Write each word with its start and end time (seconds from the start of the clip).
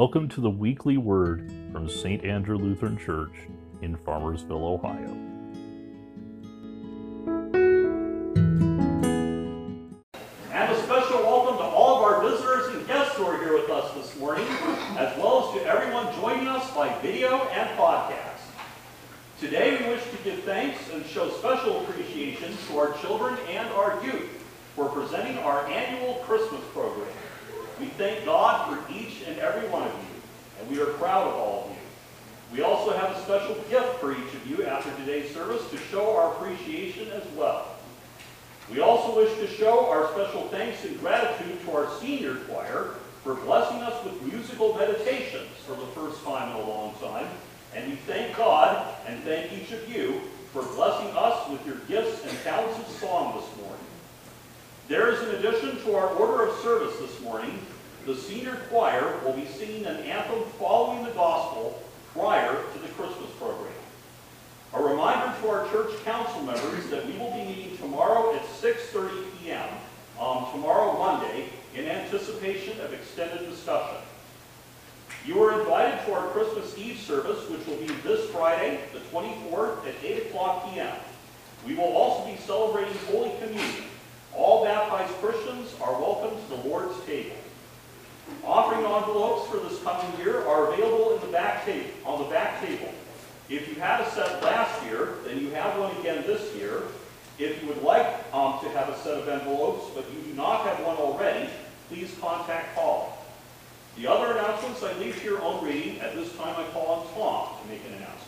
Welcome 0.00 0.28
to 0.28 0.40
the 0.40 0.48
weekly 0.48 0.96
word 0.96 1.52
from 1.72 1.88
St. 1.88 2.24
Andrew 2.24 2.56
Lutheran 2.56 2.96
Church 2.96 3.34
in 3.82 3.96
Farmersville, 3.96 4.62
Ohio. 4.62 5.10
And 10.52 10.72
a 10.72 10.82
special 10.84 11.18
welcome 11.24 11.56
to 11.56 11.64
all 11.64 11.96
of 11.96 12.02
our 12.04 12.30
visitors 12.30 12.76
and 12.76 12.86
guests 12.86 13.16
who 13.16 13.24
are 13.24 13.42
here 13.42 13.54
with 13.54 13.68
us 13.70 13.92
this 13.94 14.16
morning, 14.20 14.46
as 14.98 15.18
well 15.18 15.48
as 15.48 15.60
to 15.60 15.66
everyone 15.66 16.14
joining 16.20 16.46
us 16.46 16.72
by 16.76 16.96
video 17.00 17.36
and 17.48 17.68
podcast. 17.76 18.38
Today 19.40 19.78
we 19.82 19.94
wish 19.94 20.04
to 20.12 20.16
give 20.22 20.44
thanks 20.44 20.78
and 20.92 21.04
show 21.06 21.28
special 21.28 21.80
appreciation 21.80 22.56
to 22.68 22.78
our 22.78 22.96
children 22.98 23.36
and 23.48 23.68
our 23.70 24.00
youth 24.04 24.30
for 24.76 24.88
presenting 24.90 25.38
our 25.38 25.66
annual 25.66 26.14
Christmas 26.24 26.62
program. 26.72 26.97
We 27.80 27.86
thank 27.86 28.24
God 28.24 28.68
for 28.68 28.92
each 28.92 29.22
and 29.26 29.38
every 29.38 29.68
one 29.68 29.84
of 29.84 29.92
you, 29.92 30.60
and 30.60 30.70
we 30.70 30.80
are 30.80 30.92
proud 30.94 31.28
of 31.28 31.34
all 31.34 31.64
of 31.64 31.70
you. 31.70 31.78
We 32.52 32.62
also 32.62 32.96
have 32.96 33.16
a 33.16 33.22
special 33.22 33.54
gift 33.70 34.00
for 34.00 34.12
each 34.12 34.34
of 34.34 34.46
you 34.46 34.64
after 34.64 34.90
today's 34.96 35.32
service 35.32 35.68
to 35.70 35.76
show 35.76 36.16
our 36.16 36.32
appreciation 36.32 37.10
as 37.12 37.24
well. 37.36 37.76
We 38.72 38.80
also 38.80 39.16
wish 39.16 39.32
to 39.38 39.46
show 39.46 39.86
our 39.88 40.10
special 40.12 40.48
thanks 40.48 40.84
and 40.84 40.98
gratitude 40.98 41.62
to 41.64 41.72
our 41.72 41.88
senior 42.00 42.34
choir 42.34 42.94
for 43.22 43.34
blessing 43.34 43.78
us 43.78 44.04
with 44.04 44.22
musical 44.22 44.74
meditations 44.74 45.50
for 45.64 45.72
the 45.72 45.86
first 45.88 46.24
time 46.24 46.56
in 46.56 46.62
a 46.62 46.68
long 46.68 46.94
time. 47.00 47.28
And 47.74 47.90
we 47.90 47.96
thank 47.96 48.36
God 48.36 48.94
and 49.06 49.22
thank 49.22 49.52
each 49.52 49.70
of 49.70 49.88
you 49.88 50.20
for 50.52 50.62
blessing 50.62 51.16
us 51.16 51.48
with 51.50 51.64
your 51.66 51.76
gifts 51.86 52.24
and 52.24 52.36
talents 52.40 52.78
of 52.78 52.86
song 52.96 53.36
this 53.36 53.56
morning. 53.62 53.77
There 54.88 55.12
is 55.12 55.20
an 55.20 55.34
addition 55.34 55.76
to 55.84 55.96
our 55.96 56.08
order 56.14 56.46
of 56.46 56.58
service 56.60 56.96
this 56.98 57.20
morning. 57.20 57.58
The 58.06 58.16
senior 58.16 58.56
choir 58.70 59.20
will 59.22 59.34
be 59.34 59.44
singing 59.44 59.84
an 59.84 59.96
anthem 59.98 60.42
following 60.58 61.04
the 61.04 61.10
gospel 61.10 61.82
prior 62.14 62.54
to 62.54 62.78
the 62.78 62.88
Christmas 62.94 63.30
program. 63.38 63.74
A 64.72 64.82
reminder 64.82 65.38
to 65.42 65.48
our 65.50 65.68
church 65.68 65.92
council 66.06 66.40
members 66.40 66.88
that 66.88 67.06
we 67.06 67.18
will 67.18 67.30
be 67.32 67.44
meeting 67.44 67.76
tomorrow 67.76 68.34
at 68.34 68.42
6.30 68.42 69.24
p.m. 69.38 69.68
on 70.18 70.44
um, 70.44 70.52
tomorrow 70.52 70.98
Monday 70.98 71.50
in 71.74 71.84
anticipation 71.84 72.80
of 72.80 72.94
extended 72.94 73.46
discussion. 73.50 73.98
You 75.26 75.42
are 75.42 75.60
invited 75.60 76.02
to 76.06 76.14
our 76.14 76.28
Christmas 76.28 76.78
Eve 76.78 76.98
service, 76.98 77.46
which 77.50 77.66
will 77.66 77.76
be 77.76 77.92
this 78.04 78.30
Friday, 78.30 78.80
the 78.94 79.00
24th 79.14 79.86
at 79.86 79.94
8 80.02 80.28
o'clock 80.28 80.72
p.m. 80.72 80.96
We 81.66 81.74
will 81.74 81.92
also 81.92 82.30
be 82.30 82.38
celebrating 82.38 82.94
Holy 83.10 83.32
Communion. 83.38 83.87
All 84.34 84.64
baptized 84.64 85.12
Christians 85.14 85.74
are 85.80 85.92
welcome 85.92 86.38
to 86.38 86.48
the 86.56 86.68
Lord's 86.68 86.94
table. 87.04 87.36
Offering 88.44 88.84
envelopes 88.84 89.50
for 89.50 89.56
this 89.58 89.82
coming 89.82 90.18
year 90.18 90.46
are 90.46 90.72
available 90.72 91.14
in 91.14 91.20
the 91.20 91.32
back 91.32 91.64
table, 91.64 91.90
on 92.04 92.22
the 92.22 92.30
back 92.30 92.60
table. 92.64 92.92
If 93.48 93.68
you 93.68 93.76
had 93.80 94.00
a 94.02 94.10
set 94.10 94.42
last 94.42 94.84
year, 94.84 95.14
then 95.24 95.40
you 95.40 95.50
have 95.50 95.78
one 95.78 95.96
again 95.96 96.24
this 96.26 96.54
year. 96.54 96.82
If 97.38 97.62
you 97.62 97.68
would 97.68 97.82
like 97.82 98.06
um, 98.34 98.60
to 98.62 98.68
have 98.70 98.88
a 98.90 98.98
set 98.98 99.14
of 99.14 99.28
envelopes, 99.28 99.86
but 99.94 100.04
you 100.12 100.20
do 100.20 100.34
not 100.34 100.66
have 100.66 100.84
one 100.84 100.96
already, 100.96 101.48
please 101.88 102.14
contact 102.20 102.74
Paul. 102.74 103.16
The 103.96 104.06
other 104.06 104.32
announcements 104.32 104.82
I 104.82 104.92
leave 104.98 105.18
to 105.18 105.24
your 105.24 105.42
own 105.42 105.64
reading. 105.64 106.00
At 106.00 106.14
this 106.14 106.30
time, 106.36 106.54
I 106.56 106.64
call 106.72 106.86
on 106.86 107.06
Tom 107.14 107.62
to 107.62 107.68
make 107.72 107.84
an 107.86 107.94
announcement. 107.94 108.24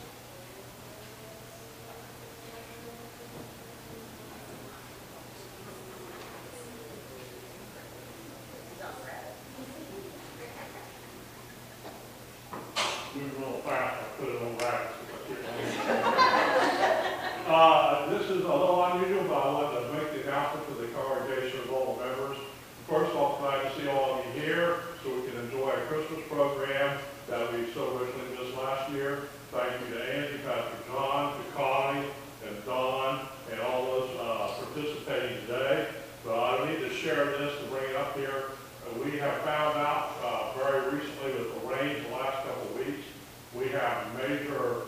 Move 13.15 13.37
a 13.37 13.39
little 13.41 13.61
fast, 13.63 13.97
I 14.01 14.05
put 14.21 14.29
it 14.29 14.43
on 14.43 14.57
wax. 14.57 14.95
Uh, 17.47 18.09
this 18.11 18.31
is 18.31 18.45
a 18.45 18.49
little 18.49 18.85
unusual, 18.85 19.25
but 19.25 19.35
I 19.35 19.53
wanted 19.53 19.81
to 19.81 19.93
make 19.93 20.13
the 20.15 20.23
announcement 20.29 20.69
to 20.69 20.75
the 20.75 20.87
congregation 20.95 21.59
of 21.61 21.73
all 21.73 21.99
members. 22.01 22.39
First 22.89 23.11
of 23.11 23.17
all, 23.17 23.39
glad 23.41 23.63
to 23.63 23.81
see 23.81 23.89
all 23.89 24.21
of 24.21 24.25
you 24.27 24.41
here, 24.41 24.77
so 25.03 25.11
we 25.13 25.29
can 25.29 25.41
enjoy 25.41 25.71
a 25.71 25.81
Christmas 25.91 26.21
program 26.31 26.99
that 27.29 27.53
we 27.53 27.67
so 27.75 27.99
richly 27.99 28.23
missed 28.39 28.57
last 28.57 28.91
year. 28.93 29.23
Thank 29.51 29.73
you 29.83 29.95
to 29.97 30.03
Angie, 30.15 30.39
Pastor 30.47 30.79
John, 30.87 31.35
to 31.37 31.51
Connie, 31.53 32.07
and 32.47 32.65
Don, 32.65 33.27
and 33.51 33.61
all 33.61 33.85
those, 33.85 34.11
uh, 34.21 34.55
participating 34.63 35.45
today. 35.47 35.89
But 36.25 36.39
I 36.39 36.71
need 36.71 36.81
to 36.89 36.95
share 36.95 37.25
this 37.25 37.59
to 37.59 37.67
bring 37.67 37.91
it 37.91 37.97
up 37.97 38.17
here. 38.17 38.45
Uh, 38.87 39.01
We 39.05 39.19
have 39.19 39.43
found 39.43 39.77
out, 39.79 40.13
uh, 40.23 40.53
very 40.59 40.97
recently 40.97 41.33
with 41.33 41.51
the 41.55 41.69
rain 41.69 42.03
the 42.05 42.17
last 42.17 42.47
couple 42.47 42.63
of 42.63 42.87
weeks, 42.87 43.07
we 43.55 43.69
have 43.69 44.07
major 44.19 44.83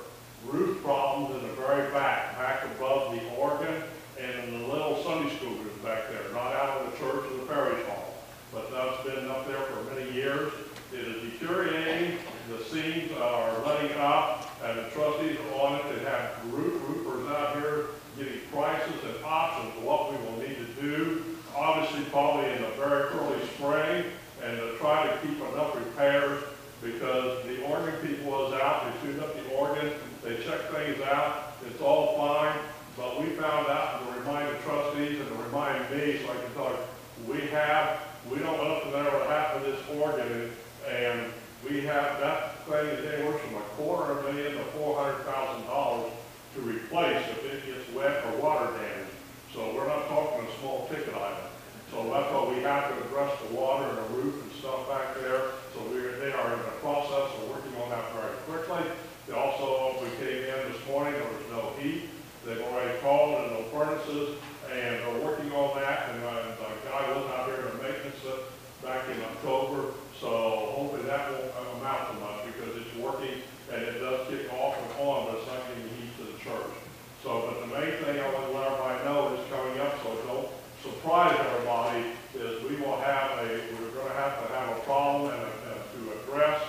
roof 0.47 0.83
problems 0.83 1.41
in 1.41 1.49
the 1.49 1.55
very 1.55 1.91
back, 1.93 2.37
back 2.37 2.65
above 2.65 3.15
the 3.15 3.23
organ 3.37 3.83
and 4.21 4.33
in 4.45 4.61
the 4.61 4.67
little 4.69 5.03
Sunday 5.05 5.35
school 5.37 5.55
roof 5.55 5.83
back 5.85 6.09
there, 6.11 6.33
not 6.33 6.53
out 6.53 6.81
of 6.81 6.91
the 6.91 6.99
church 6.99 7.25
or 7.31 7.37
the 7.39 7.47
parish 7.47 7.85
hall. 7.87 8.15
But 8.53 8.71
that's 8.71 9.03
been 9.05 9.29
up 9.31 9.47
there 9.47 9.63
for 9.63 9.95
many 9.95 10.11
years. 10.13 10.53
It 10.93 11.01
is 11.01 11.33
deteriorating, 11.33 12.19
the 12.51 12.63
seams 12.65 13.11
are 13.13 13.59
letting 13.65 13.97
up, 13.99 14.51
and 14.65 14.79
the 14.79 14.91
trustees 14.91 15.39
are 15.39 15.61
on 15.61 15.81
it, 15.81 15.97
they 15.97 16.05
have 16.05 16.39
roof 16.53 16.83
roofers 16.89 17.29
out 17.31 17.57
here 17.57 17.87
getting 18.19 18.41
prices 18.53 19.01
and 19.05 19.25
options 19.25 19.77
of 19.77 19.85
what 19.85 20.11
we 20.11 20.19
will 20.25 20.39
need 20.39 20.57
to 20.57 20.83
do. 20.83 21.25
Obviously, 21.57 22.05
probably 22.11 22.51
in 22.51 22.63
the 22.63 22.69
very 22.71 23.03
early 23.15 23.47
spring, 23.55 24.05
and 24.43 24.57
to 24.57 24.77
try 24.79 25.07
to 25.07 25.27
keep 25.27 25.37
enough 25.37 25.75
repairs 25.77 26.43
because 26.83 27.45
the 27.47 27.63
organ 27.65 27.95
people 28.05 28.33
was 28.33 28.53
out, 28.55 28.85
they 28.85 29.07
tuned 29.07 29.23
up 29.23 29.33
the 29.37 29.55
organ, 29.55 29.93
they 30.25 30.37
checked 30.43 30.62
things 30.73 31.01
out, 31.03 31.55
it's 31.67 31.81
all 31.81 32.17
fine, 32.17 32.59
but 32.97 33.21
we 33.21 33.31
found 33.37 33.69
out, 33.69 34.03
and 34.03 34.13
to 34.13 34.21
remind 34.21 34.49
the 34.49 34.59
trustees 34.63 35.21
and 35.21 35.29
to 35.29 35.35
remind 35.45 35.91
me, 35.91 36.19
so 36.25 36.33
I 36.33 36.37
can 36.37 36.53
you, 36.57 37.35
we 37.35 37.41
have, 37.49 38.01
we 38.31 38.39
don't 38.39 38.57
know 38.57 38.81
if 38.85 38.93
there 38.93 39.05
what 39.05 39.29
happened 39.29 39.65
to 39.67 39.73
this 39.73 39.85
organ, 40.01 40.51
and 40.89 41.33
we 41.69 41.81
have, 41.83 42.19
that 42.21 42.65
thing 42.67 42.87
is 42.87 43.05
anywhere 43.15 43.39
from 43.39 43.57
a 43.57 43.65
quarter 43.79 44.13
of 44.13 44.25
a 44.27 44.33
million 44.33 44.57
to 44.57 44.65
four 44.75 44.99
hundred 44.99 45.23
thousand 45.23 45.65
dollars 45.67 46.11
to 46.55 46.61
replace 46.61 47.23
if 47.31 47.45
it 47.45 47.67
gets 47.67 47.87
wet 47.95 48.25
or 48.27 48.43
water 48.43 48.67
damage. 48.77 49.15
So 49.55 49.73
we're 49.75 49.87
not 49.87 50.09
talking 50.09 50.47
a 50.47 50.59
small 50.61 50.89
ticket 50.89 51.15
item. 51.15 51.49
So 51.91 52.03
that's 52.11 52.33
why 52.33 52.49
we 52.51 52.63
have 52.63 52.89
to 52.89 53.05
address 53.05 53.33
the 53.47 53.55
water 53.55 53.87
and 53.89 53.99
the 53.99 54.09
roof 54.17 54.43
and 54.43 54.53
stuff 54.59 54.89
back 54.89 55.15
there. 55.21 55.55
So 55.75 55.85
we're, 55.91 56.19
they 56.19 56.33
are 56.33 56.53
in 56.55 56.61
the 56.61 56.77
process 56.81 57.31
of 57.37 57.51
working 57.51 57.75
on 57.83 57.91
that 57.91 58.05
very 58.17 58.37
quickly. 58.49 58.85
They 59.29 59.35
also, 59.35 60.03
we 60.03 60.11
came 60.19 60.43
in 60.43 60.73
this 60.73 60.81
morning, 60.89 61.15
there 61.15 61.29
was 61.31 61.47
no 61.51 61.73
heat. 61.79 62.11
They've 62.45 62.61
already 62.61 62.99
called 63.01 63.39
and 63.39 63.53
no 63.55 63.63
furnaces, 63.71 64.35
and 64.67 64.99
they're 64.99 65.23
working 65.23 65.53
on 65.53 65.79
that. 65.81 66.11
And 66.11 66.25
uh, 66.25 66.59
the 66.59 66.91
guy 66.91 67.07
was 67.15 67.31
out 67.31 67.47
here 67.47 67.63
to 67.71 67.75
maintenance 67.79 68.19
it 68.25 68.41
back 68.83 69.07
in 69.09 69.21
October. 69.23 69.95
So 70.19 70.75
hopefully 70.75 71.03
that 71.07 71.31
won't 71.31 71.53
amount 71.83 72.15
to 72.15 72.21
much 72.23 72.47
because 72.47 72.77
it's 72.79 72.95
working 73.23 73.43
and 73.73 73.83
it 73.83 74.01
does 74.01 74.29
kick 74.29 74.53
off 74.53 74.77
and 74.77 75.09
on, 75.09 75.27
but 75.27 75.39
it's 75.39 75.47
not 75.47 75.63
getting 75.69 75.89
heat 75.97 76.13
to 76.19 76.25
the 76.29 76.39
church. 76.43 76.75
So, 77.23 77.47
but 77.49 77.61
the 77.63 77.71
main 77.73 77.93
thing 78.05 78.21
I 78.21 78.27
want 78.35 78.47
to 78.51 78.53
let 78.53 78.67
everybody 78.69 78.99
know 79.07 79.33
is 79.39 79.43
coming 79.49 79.79
up, 79.81 79.95
so 80.03 80.11
don't 80.27 80.51
surprise 80.83 81.39
everybody, 81.39 82.13
is 82.35 82.61
we 82.69 82.77
will 82.83 82.99
have 83.01 83.39
a, 83.39 83.47
we're 83.79 83.95
gonna 83.95 84.13
have 84.19 84.43
to 84.43 84.47
have 84.53 84.77
a 84.77 84.81
problem 84.83 85.31
and, 85.33 85.41
a- 85.41 85.61
and 85.73 85.81
to 85.95 86.01
address, 86.21 86.61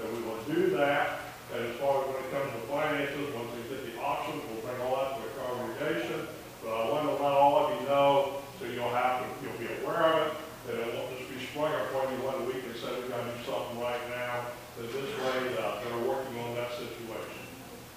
that 0.00 0.06
we 0.10 0.18
will 0.24 0.40
do 0.48 0.70
that. 0.76 1.20
And 1.54 1.64
as 1.68 1.76
far 1.76 2.02
as 2.02 2.04
when 2.10 2.18
it 2.24 2.30
comes 2.32 2.50
to 2.56 2.60
finances, 2.66 3.28
once 3.36 3.48
we 3.54 3.62
get 3.70 3.84
the 3.84 4.00
options, 4.00 4.40
we'll 4.50 4.64
bring 4.64 4.80
all 4.82 4.96
that 4.98 5.16
to 5.16 5.20
the 5.28 5.32
congregation. 5.38 6.26
But 6.64 6.72
I 6.74 6.82
want 6.90 7.04
to 7.06 7.12
let 7.22 7.32
all 7.38 7.54
of 7.68 7.80
you 7.80 7.86
know, 7.86 8.40
so 8.58 8.64
you'll 8.66 8.90
have 8.90 9.22
to, 9.22 9.26
you'll 9.44 9.60
be 9.60 9.68
aware 9.84 10.02
of 10.10 10.16
it, 10.26 10.32
that 10.66 10.74
it 10.80 10.88
won't 10.96 11.12
just 11.16 11.28
be 11.30 11.38
sprung 11.52 11.70
upon 11.72 12.10
you 12.16 12.24
one 12.24 12.44
week 12.50 12.64
and 12.66 12.74
say, 12.76 12.90
we 12.98 13.08
gotta 13.12 13.28
do 13.30 13.36
something 13.46 13.78
right 13.80 14.02
now. 14.10 14.48
That 14.76 14.92
this 14.94 15.10
way, 15.18 15.38
uh, 15.58 15.82
they're 15.82 16.04
working 16.06 16.38
on 16.38 16.54
that 16.54 16.70
situation. 16.78 17.42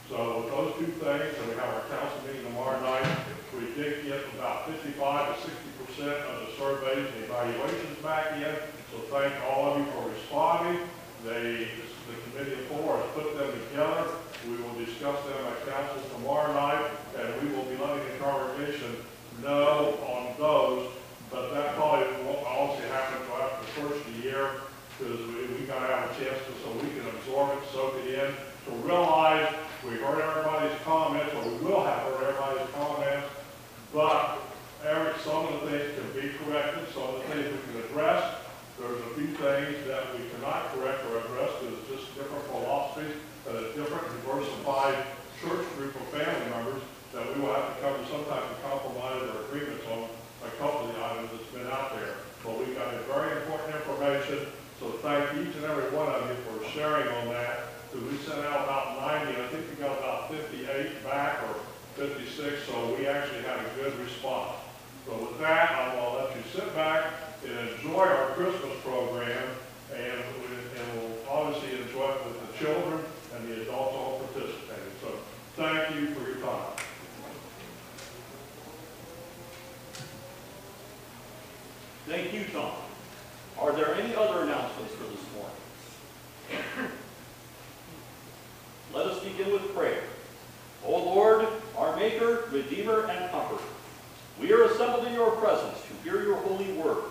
So 0.10 0.42
with 0.42 0.50
those 0.50 0.74
two 0.82 0.90
and 1.02 1.50
we 1.50 1.56
have 1.56 1.74
our 1.74 1.82
council 1.90 2.22
meeting 2.28 2.44
tomorrow 2.46 2.80
night, 2.82 3.18
we 3.58 3.66
did 3.74 4.06
get 4.06 4.22
about 4.38 4.70
fifty-five 4.70 5.36
to 5.36 5.42
sixty 5.42 5.70
percent 5.82 6.14
of 6.30 6.46
the 6.46 6.54
surveys 6.54 7.10
and 7.16 7.24
evaluations 7.26 7.98
back 8.04 8.38
in. 8.38 8.54
So 8.92 9.00
thank 9.10 9.34
all 9.50 9.74
of 9.74 9.80
you 9.80 9.86
for 9.94 10.10
responding. 10.10 10.88
They, 11.26 11.70
the 12.06 12.16
committee 12.30 12.54
of 12.54 12.66
four 12.68 12.98
has 12.98 13.10
put 13.16 13.36
them 13.36 13.50
together. 13.70 14.14
We 14.48 14.58
will 14.62 14.78
discuss 14.86 15.18
them 15.26 15.42
at 15.42 15.66
council 15.66 16.08
tomorrow 16.14 16.54
night, 16.54 16.86
and 17.18 17.28
we 17.42 17.56
will 17.56 17.66
be 17.66 17.78
letting 17.78 18.06
the 18.06 18.18
congregation 18.24 18.98
know 19.42 19.98
on 20.06 20.38
those. 20.38 20.92
But 21.32 21.52
that 21.56 21.76
probably 21.76 22.06
won't 22.26 22.46
also 22.46 22.82
happen 22.94 23.22
until 23.22 23.38
after 23.42 23.66
the 23.66 23.90
first 23.90 24.06
of 24.06 24.14
the 24.18 24.22
year, 24.22 24.52
because 25.00 25.18
we, 25.18 25.50
we 25.58 25.66
gotta 25.66 25.88
have 25.88 26.12
a 26.12 26.14
chance 26.14 26.38
to, 26.46 26.54
so 26.62 26.74
we 26.78 26.94
can 26.94 27.10
absorb 27.10 27.58
it, 27.58 27.64
soak 27.74 27.98
it 28.06 28.22
in, 28.22 28.34
to 28.66 28.72
realize 28.86 29.50
we've 29.84 30.02
heard 30.02 30.22
comments, 30.84 31.34
or 31.36 31.44
we 31.50 31.58
will 31.66 31.84
have 31.84 32.04
heard 32.04 32.24
everybody's 32.24 32.70
comments, 32.74 33.28
but 33.94 34.40
Eric, 34.84 35.18
some 35.24 35.46
of 35.46 35.62
the 35.62 35.70
things 35.70 35.94
can 35.94 36.10
be 36.18 36.34
corrected, 36.42 36.90
some 36.94 37.04
of 37.04 37.22
the 37.22 37.28
things 37.30 37.54
we 37.54 37.60
can 37.74 37.90
address. 37.90 38.42
There's 38.80 38.98
a 38.98 39.14
few 39.14 39.30
things 39.38 39.78
that 39.86 40.10
we 40.18 40.26
cannot 40.34 40.74
correct 40.74 41.06
or 41.06 41.22
address 41.22 41.54
because 41.62 41.78
it's 41.78 42.02
just 42.02 42.16
different 42.18 42.42
philosophies, 42.50 43.14
that 43.46 43.56
a 43.56 43.74
different 43.78 44.10
diversified 44.10 45.06
church 45.38 45.66
group 45.78 45.94
of 45.94 46.06
family 46.10 46.50
members, 46.50 46.82
that 47.14 47.30
we 47.30 47.42
will 47.42 47.54
have 47.54 47.76
to 47.76 47.78
come 47.82 47.94
to 47.94 48.06
some 48.10 48.26
type 48.26 48.42
of 48.42 48.58
compromise 48.66 49.22
or 49.22 49.46
agreements 49.46 49.86
on 49.94 50.10
a 50.48 50.52
couple 50.58 50.90
of 50.90 50.96
the 50.96 50.98
items 50.98 51.30
that's 51.30 51.52
been 51.54 51.70
out 51.70 51.94
there. 51.94 52.18
But 52.42 52.58
we've 52.58 52.74
got 52.74 52.90
very 53.06 53.38
important 53.38 53.76
information, 53.78 54.50
so 54.80 54.98
thank 55.06 55.30
each 55.38 55.54
and 55.62 55.66
every 55.70 55.94
one 55.94 56.10
of 56.10 56.26
you 56.26 56.34
for 56.50 56.58
sharing 56.74 57.06
on 57.22 57.30
that. 57.38 57.70
So 57.94 58.00
we 58.00 58.18
sent 58.26 58.42
out 58.50 58.66
about 58.66 58.98
90, 59.30 59.38
I 59.38 59.48
think 59.54 59.70
we 59.70 59.76
got 59.78 60.00
about 60.00 60.32
58 60.32 60.51
back 61.12 61.44
or 61.44 61.56
56, 61.96 62.64
so 62.68 62.96
we 62.98 63.06
actually 63.06 63.42
had 63.44 63.60
a 63.60 63.70
good 63.76 64.00
response. 64.00 64.54
So 65.06 65.18
with 65.18 65.40
that, 65.42 65.94
going 65.94 66.16
to 66.16 66.24
let 66.24 66.36
you 66.38 66.44
sit 66.54 66.74
back 66.74 67.14
and 67.46 67.70
enjoy 67.70 68.06
our 68.06 68.28
Christmas 68.32 68.80
program, 68.82 69.50
and 69.94 70.24
and 70.82 71.00
we'll 71.00 71.18
obviously 71.30 71.82
enjoy 71.82 72.12
it 72.12 72.26
with 72.26 72.52
the 72.52 72.58
children 72.64 73.04
and 73.36 73.50
the 73.50 73.62
adults 73.64 73.96
all 73.96 74.20
participating. 74.20 74.94
So 75.02 75.10
thank 75.58 75.96
you 75.96 76.16
for 76.16 76.22
your 76.30 76.38
time. 76.38 76.78
Thank 82.08 82.34
you, 82.34 82.46
Tom. 82.54 82.74
Are 83.60 83.74
there 83.74 83.96
any 83.96 84.16
other 84.16 84.44
announcements 84.44 84.94
for 84.96 85.04
this 85.04 85.26
morning? 85.36 86.92
Let 88.94 89.06
us 89.08 89.24
begin 89.24 89.52
with 89.52 89.74
prayer. 89.76 90.04
Maker, 92.22 92.44
Redeemer, 92.52 93.08
and 93.08 93.32
Comforter, 93.32 93.64
we 94.40 94.54
are 94.54 94.64
assembled 94.66 95.08
in 95.08 95.14
your 95.14 95.32
presence 95.32 95.82
to 95.82 96.04
hear 96.04 96.22
your 96.22 96.36
holy 96.38 96.72
word. 96.74 97.06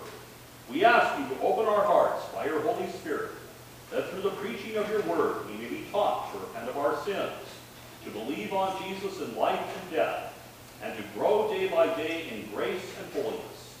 We 0.71 0.85
ask 0.85 1.19
you 1.19 1.35
to 1.35 1.41
open 1.41 1.65
our 1.65 1.83
hearts 1.83 2.25
by 2.33 2.45
your 2.45 2.61
Holy 2.61 2.89
Spirit, 2.91 3.31
that 3.91 4.09
through 4.09 4.21
the 4.21 4.29
preaching 4.29 4.77
of 4.77 4.89
your 4.89 5.01
word 5.01 5.47
we 5.47 5.57
may 5.57 5.67
be 5.67 5.85
taught 5.91 6.31
to 6.31 6.39
repent 6.39 6.69
of 6.69 6.77
our 6.77 6.97
sins, 7.03 7.33
to 8.05 8.11
believe 8.11 8.53
on 8.53 8.81
Jesus 8.83 9.19
in 9.19 9.35
life 9.35 9.59
and 9.59 9.91
death, 9.91 10.33
and 10.81 10.97
to 10.97 11.03
grow 11.13 11.49
day 11.49 11.67
by 11.67 11.87
day 11.95 12.29
in 12.31 12.49
grace 12.55 12.93
and 12.97 13.13
holiness. 13.13 13.75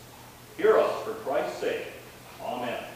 Hear 0.57 0.77
us 0.77 1.03
for 1.05 1.13
Christ's 1.13 1.59
sake. 1.59 1.87
Amen. 2.43 2.90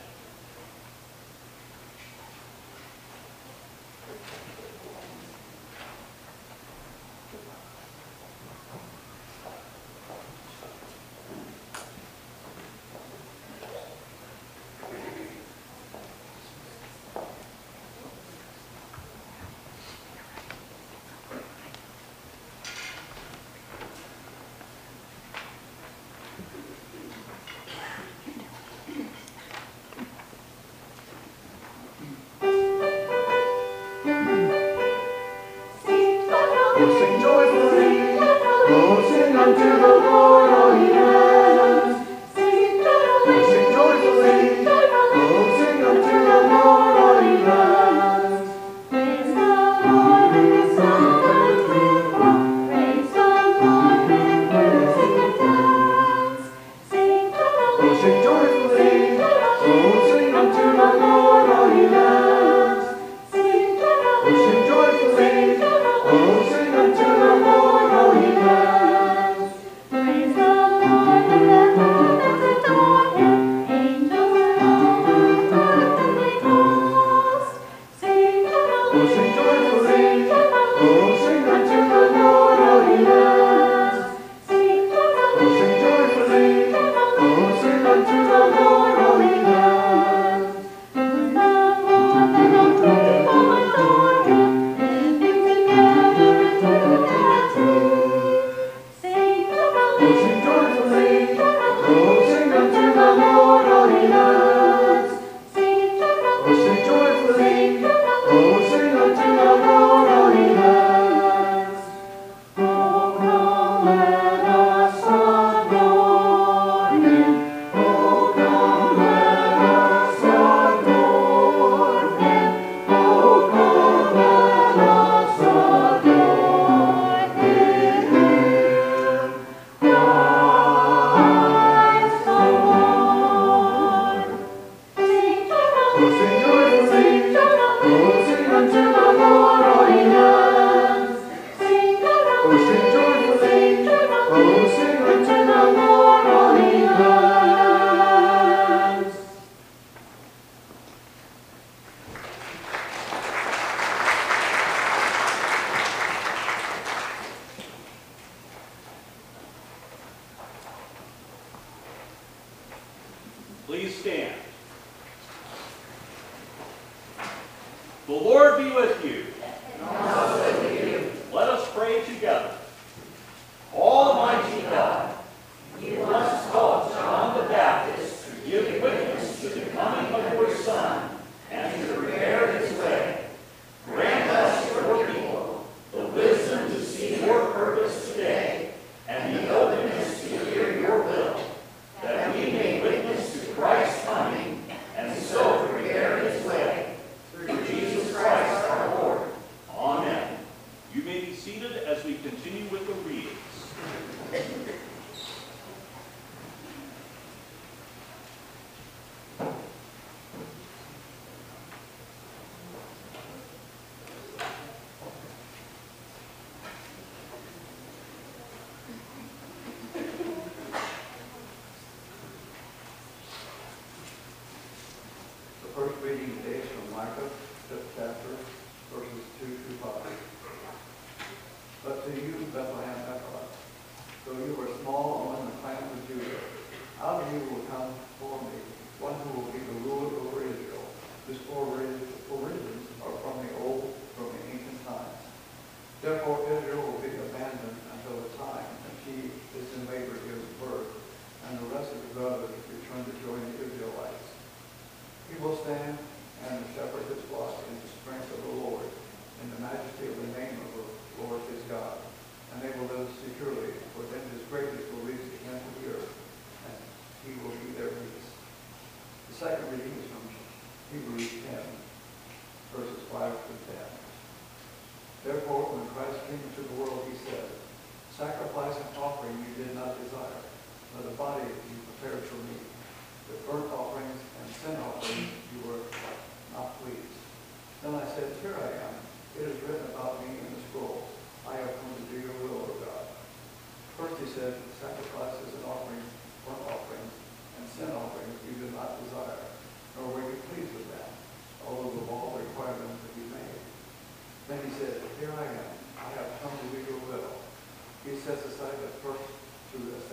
Oh, 135.97 136.34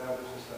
establishes. 0.02 0.50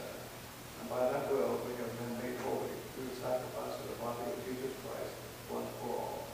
And 0.80 0.88
by 0.88 1.12
that 1.12 1.30
will 1.30 1.60
we 1.68 1.76
have 1.76 1.92
been 2.00 2.16
made 2.16 2.40
holy 2.40 2.72
through 2.94 3.08
the 3.12 3.16
sacrifice 3.20 3.76
of 3.76 3.88
the 3.92 3.96
body 4.00 4.32
of 4.32 4.40
Jesus 4.44 4.72
Christ 4.80 5.12
once 5.52 5.68
for 5.80 5.92
all. 6.00 6.24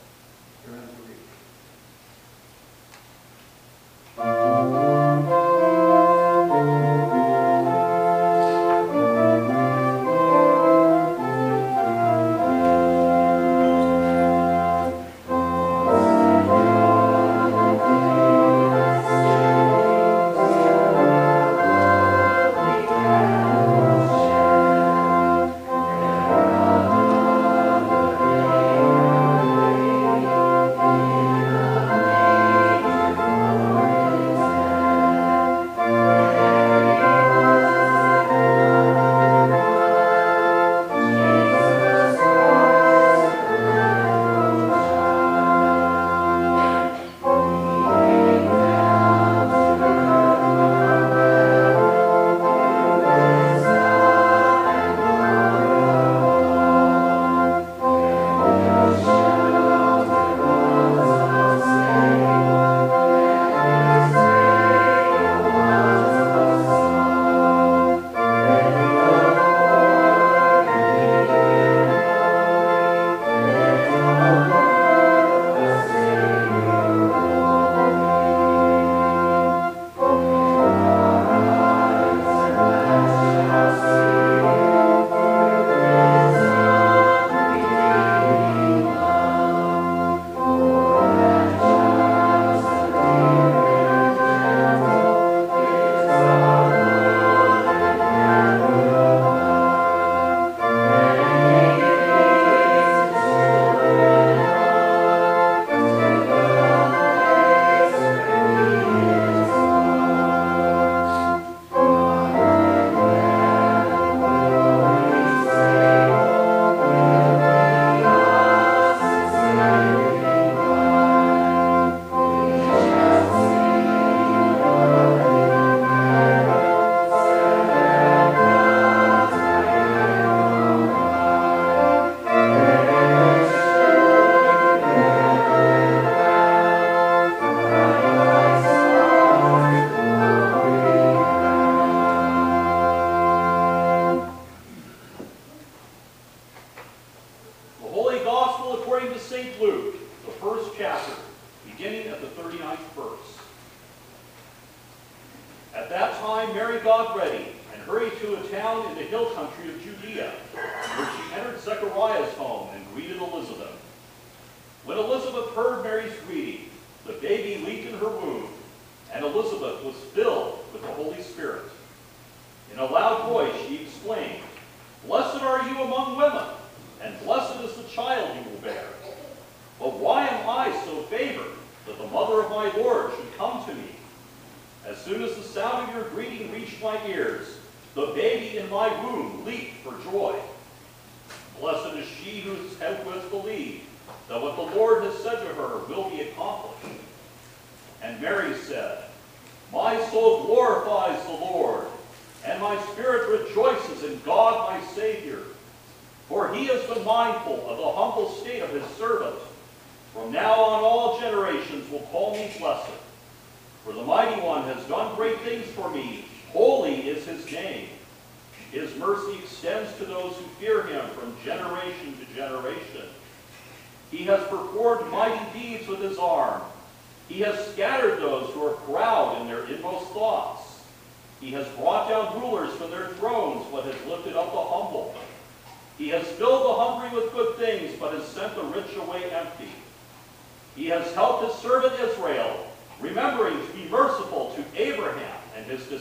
Herein 0.65 0.87
the 0.87 1.03
read. 1.11 1.30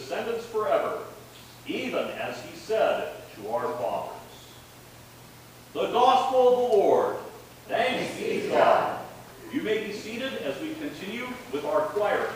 descendants 0.09 0.45
forever, 0.47 0.97
even 1.67 2.07
as 2.07 2.41
he 2.41 2.57
said 2.57 3.13
to 3.35 3.49
our 3.49 3.71
fathers. 3.77 4.15
The 5.73 5.91
Gospel 5.91 6.47
of 6.47 6.71
the 6.71 6.77
Lord. 6.77 7.15
Thanks 7.67 8.17
be 8.17 8.41
to 8.41 8.47
God. 8.49 9.05
You 9.53 9.61
may 9.61 9.85
be 9.85 9.93
seated 9.93 10.33
as 10.41 10.59
we 10.61 10.73
continue 10.73 11.27
with 11.51 11.63
our 11.63 11.81
choir 11.81 12.27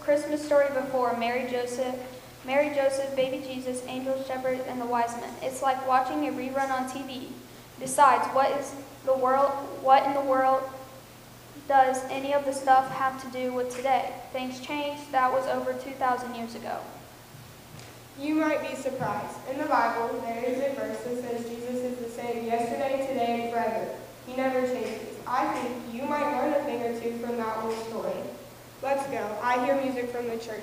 Christmas 0.00 0.44
story 0.44 0.68
before 0.74 1.16
Mary 1.16 1.50
Joseph, 1.50 1.94
Mary 2.44 2.74
Joseph, 2.74 3.14
baby 3.16 3.44
Jesus, 3.46 3.82
angels, 3.86 4.26
shepherds, 4.26 4.62
and 4.68 4.80
the 4.80 4.86
wise 4.86 5.14
men. 5.16 5.30
It's 5.42 5.62
like 5.62 5.86
watching 5.88 6.28
a 6.28 6.32
rerun 6.32 6.70
on 6.70 6.88
TV. 6.88 7.28
Besides, 7.80 8.26
what 8.34 8.50
is 8.52 8.74
the 9.06 9.14
world 9.14 9.50
what 9.82 10.06
in 10.06 10.14
the 10.14 10.20
world 10.20 10.62
does 11.68 12.02
any 12.10 12.34
of 12.34 12.44
the 12.44 12.52
stuff 12.52 12.90
have 12.90 13.20
to 13.22 13.38
do 13.38 13.52
with 13.52 13.74
today? 13.74 14.12
Things 14.32 14.60
changed. 14.60 15.10
That 15.12 15.32
was 15.32 15.46
over 15.46 15.72
2,000 15.72 16.34
years 16.34 16.54
ago. 16.54 16.78
You 18.20 18.34
might 18.36 18.60
be 18.68 18.76
surprised. 18.76 19.36
In 19.50 19.58
the 19.58 19.64
Bible, 19.64 20.20
there 20.20 20.44
is 20.44 20.58
a 20.58 20.74
verse 20.78 20.98
that 20.98 21.20
says 21.20 21.48
Jesus 21.48 21.82
is 21.82 21.98
the 21.98 22.10
same 22.10 22.46
yesterday, 22.46 23.06
today, 23.08 23.44
and 23.44 23.52
forever. 23.52 23.88
He 24.26 24.36
never 24.36 24.60
changes. 24.66 25.00
I 25.26 25.46
think 25.54 25.74
you 25.92 26.02
might 26.02 26.30
learn 26.38 26.52
a 26.52 26.64
thing 26.64 26.82
or 26.82 27.00
two 27.00 27.18
from 27.18 27.36
that 27.38 27.64
old 27.64 27.74
story. 27.88 28.12
Let's 28.84 29.06
go. 29.06 29.26
I 29.42 29.64
hear 29.64 29.80
music 29.80 30.10
from 30.10 30.28
the 30.28 30.36
church. 30.36 30.60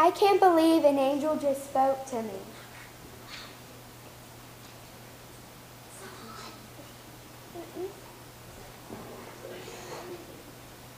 I 0.00 0.10
can't 0.12 0.40
believe 0.40 0.84
an 0.84 0.98
angel 0.98 1.36
just 1.36 1.62
spoke 1.62 2.06
to 2.06 2.22
me. 2.22 2.40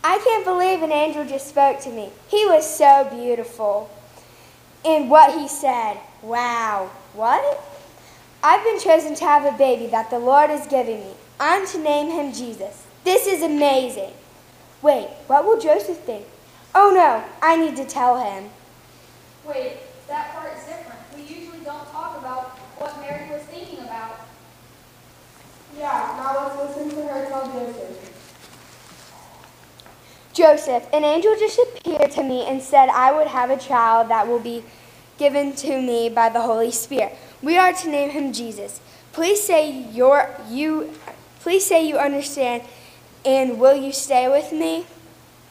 I 0.05 0.19
can't 0.19 0.45
believe 0.45 0.83
an 0.83 0.93
angel 0.93 1.27
just 1.27 1.49
spoke 1.49 1.81
to 1.81 1.91
me. 1.91 2.11
He 2.29 2.47
was 2.47 2.65
so 2.65 3.09
beautiful. 3.11 3.91
And 4.85 5.11
what 5.11 5.37
he 5.37 5.49
said, 5.49 5.99
wow, 6.23 6.89
what? 7.13 7.61
I've 8.45 8.63
been 8.63 8.79
chosen 8.79 9.17
to 9.17 9.25
have 9.25 9.53
a 9.53 9.59
baby 9.59 9.89
that 9.89 10.11
the 10.11 10.21
Lord 10.21 10.49
is 10.49 10.65
giving 10.69 11.01
me. 11.01 11.15
I'm 11.41 11.67
to 11.67 11.79
name 11.79 12.09
him 12.09 12.33
Jesus. 12.33 12.87
This 13.03 13.27
is 13.27 13.43
amazing. 13.43 14.13
Wait, 14.81 15.09
what 15.27 15.45
will 15.45 15.59
Joseph 15.59 15.99
think? 15.99 16.25
Oh 16.73 16.93
no, 16.95 17.25
I 17.43 17.57
need 17.57 17.75
to 17.79 17.85
tell 17.85 18.25
him. 18.25 18.51
Wait, 19.47 19.79
that 20.07 20.33
part 20.35 20.53
is 20.57 20.65
different. 20.65 21.01
We 21.17 21.23
usually 21.23 21.65
don't 21.65 21.91
talk 21.91 22.19
about 22.19 22.51
what 22.79 22.99
Mary 23.01 23.29
was 23.31 23.43
thinking 23.43 23.81
about. 23.81 24.21
Yeah, 25.77 26.15
now 26.17 26.55
let's 26.55 26.77
listen 26.77 26.91
to 26.91 27.09
her 27.09 27.27
tell 27.29 27.47
Joseph. 27.53 28.03
Joseph, 30.33 30.87
an 30.93 31.05
angel 31.05 31.35
just 31.39 31.59
appeared 31.59 32.11
to 32.13 32.23
me 32.23 32.47
and 32.47 32.63
said 32.63 32.89
I 32.89 33.13
would 33.13 33.27
have 33.27 33.51
a 33.51 33.59
child 33.59 34.09
that 34.11 34.29
will 34.29 34.39
be 34.39 34.65
given 35.19 35.55
to 35.57 35.81
me 35.81 36.09
by 36.09 36.29
the 36.29 36.41
Holy 36.41 36.71
Spirit. 36.71 37.17
We 37.43 37.59
are 37.59 37.73
to 37.73 37.89
name 37.89 38.11
him 38.11 38.33
Jesus. 38.33 38.81
Please 39.13 39.43
say 39.43 39.71
your 39.91 40.31
you 40.49 40.93
please 41.41 41.67
say 41.67 41.87
you 41.87 41.99
understand 41.99 42.63
and 43.25 43.59
will 43.59 43.77
you 43.77 43.93
stay 43.93 44.29
with 44.29 44.53
me? 44.53 44.87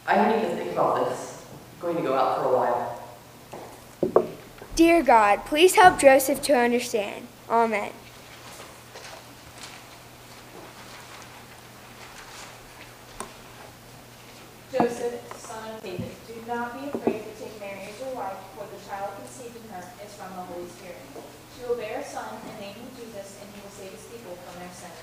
I 0.06 0.34
need 0.34 0.42
to 0.42 0.56
think 0.56 0.72
about 0.72 1.08
this. 1.08 1.44
I'm 1.76 1.80
going 1.80 1.96
to 1.96 2.02
go 2.02 2.14
out 2.14 2.38
for 2.38 2.48
a 2.48 2.56
while. 2.56 3.01
Dear 4.82 5.04
God, 5.04 5.46
please 5.46 5.76
help 5.76 6.00
Joseph 6.00 6.42
to 6.42 6.58
understand. 6.58 7.28
Amen. 7.48 7.92
Joseph, 14.72 15.22
son 15.38 15.70
of 15.70 15.82
David, 15.84 16.10
do 16.26 16.34
not 16.48 16.74
be 16.74 16.90
afraid 16.90 17.22
to 17.22 17.30
take 17.38 17.60
Mary 17.60 17.94
as 17.94 18.00
your 18.00 18.10
wife, 18.16 18.34
for 18.58 18.66
the 18.74 18.90
child 18.90 19.14
conceived 19.22 19.54
in 19.54 19.70
her 19.70 19.86
is 20.04 20.12
from 20.18 20.34
the 20.34 20.42
Holy 20.50 20.66
Spirit. 20.66 20.98
She 21.54 21.64
will 21.64 21.76
bear 21.76 22.00
a 22.00 22.04
son 22.04 22.42
and 22.50 22.58
name 22.58 22.74
him 22.74 22.90
Jesus, 22.98 23.38
and 23.38 23.54
he 23.54 23.62
will 23.62 23.70
save 23.70 23.92
his 23.92 24.02
people 24.10 24.34
from 24.34 24.58
their 24.58 24.74
sins. 24.74 24.98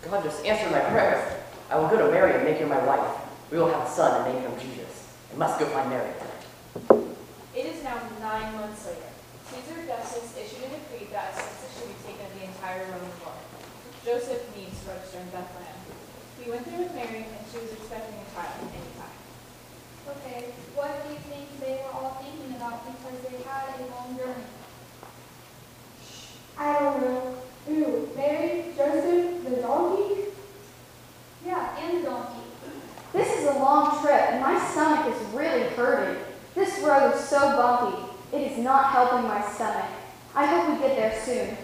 God 0.00 0.24
just 0.24 0.42
answered 0.46 0.72
my 0.72 0.80
prayers. 0.80 1.30
I 1.68 1.78
will 1.78 1.88
go 1.88 1.98
to 2.06 2.10
Mary 2.10 2.32
and 2.32 2.44
make 2.44 2.56
her 2.56 2.66
my 2.66 2.82
wife. 2.86 3.20
We 3.50 3.58
will 3.58 3.68
have 3.68 3.86
a 3.86 3.90
son 3.90 4.24
and 4.24 4.32
name 4.32 4.50
him 4.50 4.58
Jesus. 4.58 5.12
I 5.34 5.36
must 5.36 5.60
go 5.60 5.66
find 5.66 5.90
Mary. 5.90 6.08
It 7.54 7.66
is 7.66 7.82
now 7.82 7.98
nine 8.20 8.54
months 8.54 8.86
later. 8.86 9.10
Caesar 9.50 9.80
Augustus 9.82 10.36
issued 10.36 10.68
a 10.68 10.78
decree 10.78 11.08
that 11.10 11.32
a 11.32 11.34
census 11.34 11.72
should 11.74 11.88
be 11.88 11.98
taken 12.06 12.26
of 12.26 12.32
the 12.38 12.44
entire 12.46 12.84
Roman 12.86 13.10
world. 13.24 13.42
Joseph 14.04 14.44
needs 14.54 14.78
to 14.84 14.94
register 14.94 15.18
in 15.18 15.30
Bethlehem. 15.34 15.78
He 16.38 16.50
went 16.50 16.64
there 16.66 16.78
with 16.78 16.94
Mary, 16.94 17.26
and 17.26 17.42
she 17.50 17.58
was 17.58 17.72
expecting 17.72 18.14
a 18.14 18.28
child 18.30 18.62
at 18.62 18.70
any 18.70 18.92
time. 18.94 19.18
Okay, 20.08 20.54
what 20.76 21.02
do 21.02 21.12
you 21.12 21.20
think 21.26 21.48
they 21.60 21.82
were 21.82 21.92
all 21.92 22.22
thinking 22.22 22.56
about 22.56 22.86
because 22.86 23.18
they 23.26 23.42
had 23.42 23.80
a 23.80 23.90
long 23.90 24.16
journey? 24.16 24.48
I 26.56 26.78
don't 26.78 27.00
know. 27.02 27.34
Who? 27.66 28.08
Mary? 28.16 28.72
Joseph? 28.76 29.44
The 29.44 29.56
donkey? 29.62 30.30
Yeah, 31.44 31.76
and 31.78 31.98
the 31.98 32.02
donkey. 32.08 32.46
This 33.12 33.38
is 33.38 33.44
a 33.48 33.58
long 33.58 34.00
trip, 34.00 34.20
and 34.30 34.40
my 34.40 34.58
stomach 34.70 35.14
is 35.14 35.20
really 35.34 35.68
hurting. 35.74 36.22
This 36.58 36.80
road 36.80 37.14
is 37.14 37.20
so 37.20 37.38
bumpy. 37.56 38.02
It 38.32 38.50
is 38.50 38.58
not 38.58 38.90
helping 38.90 39.28
my 39.28 39.40
stomach. 39.48 39.88
I 40.34 40.44
hope 40.44 40.74
we 40.74 40.82
get 40.82 40.96
there 40.96 41.22
soon. 41.24 41.56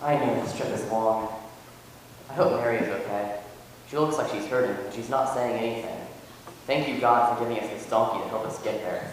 I 0.00 0.16
know 0.16 0.42
this 0.42 0.56
trip 0.56 0.70
is 0.70 0.90
long. 0.90 1.28
I 2.30 2.32
hope 2.32 2.58
Mary 2.62 2.78
is 2.78 2.88
okay. 2.88 3.40
She 3.90 3.98
looks 3.98 4.16
like 4.16 4.32
she's 4.32 4.46
hurting, 4.46 4.74
but 4.82 4.94
she's 4.94 5.10
not 5.10 5.34
saying 5.34 5.58
anything. 5.58 5.98
Thank 6.66 6.88
you, 6.88 6.98
God, 6.98 7.36
for 7.36 7.44
giving 7.44 7.62
us 7.62 7.68
this 7.68 7.86
donkey 7.90 8.22
to 8.22 8.28
help 8.30 8.46
us 8.46 8.58
get 8.62 8.80
there. 8.80 9.12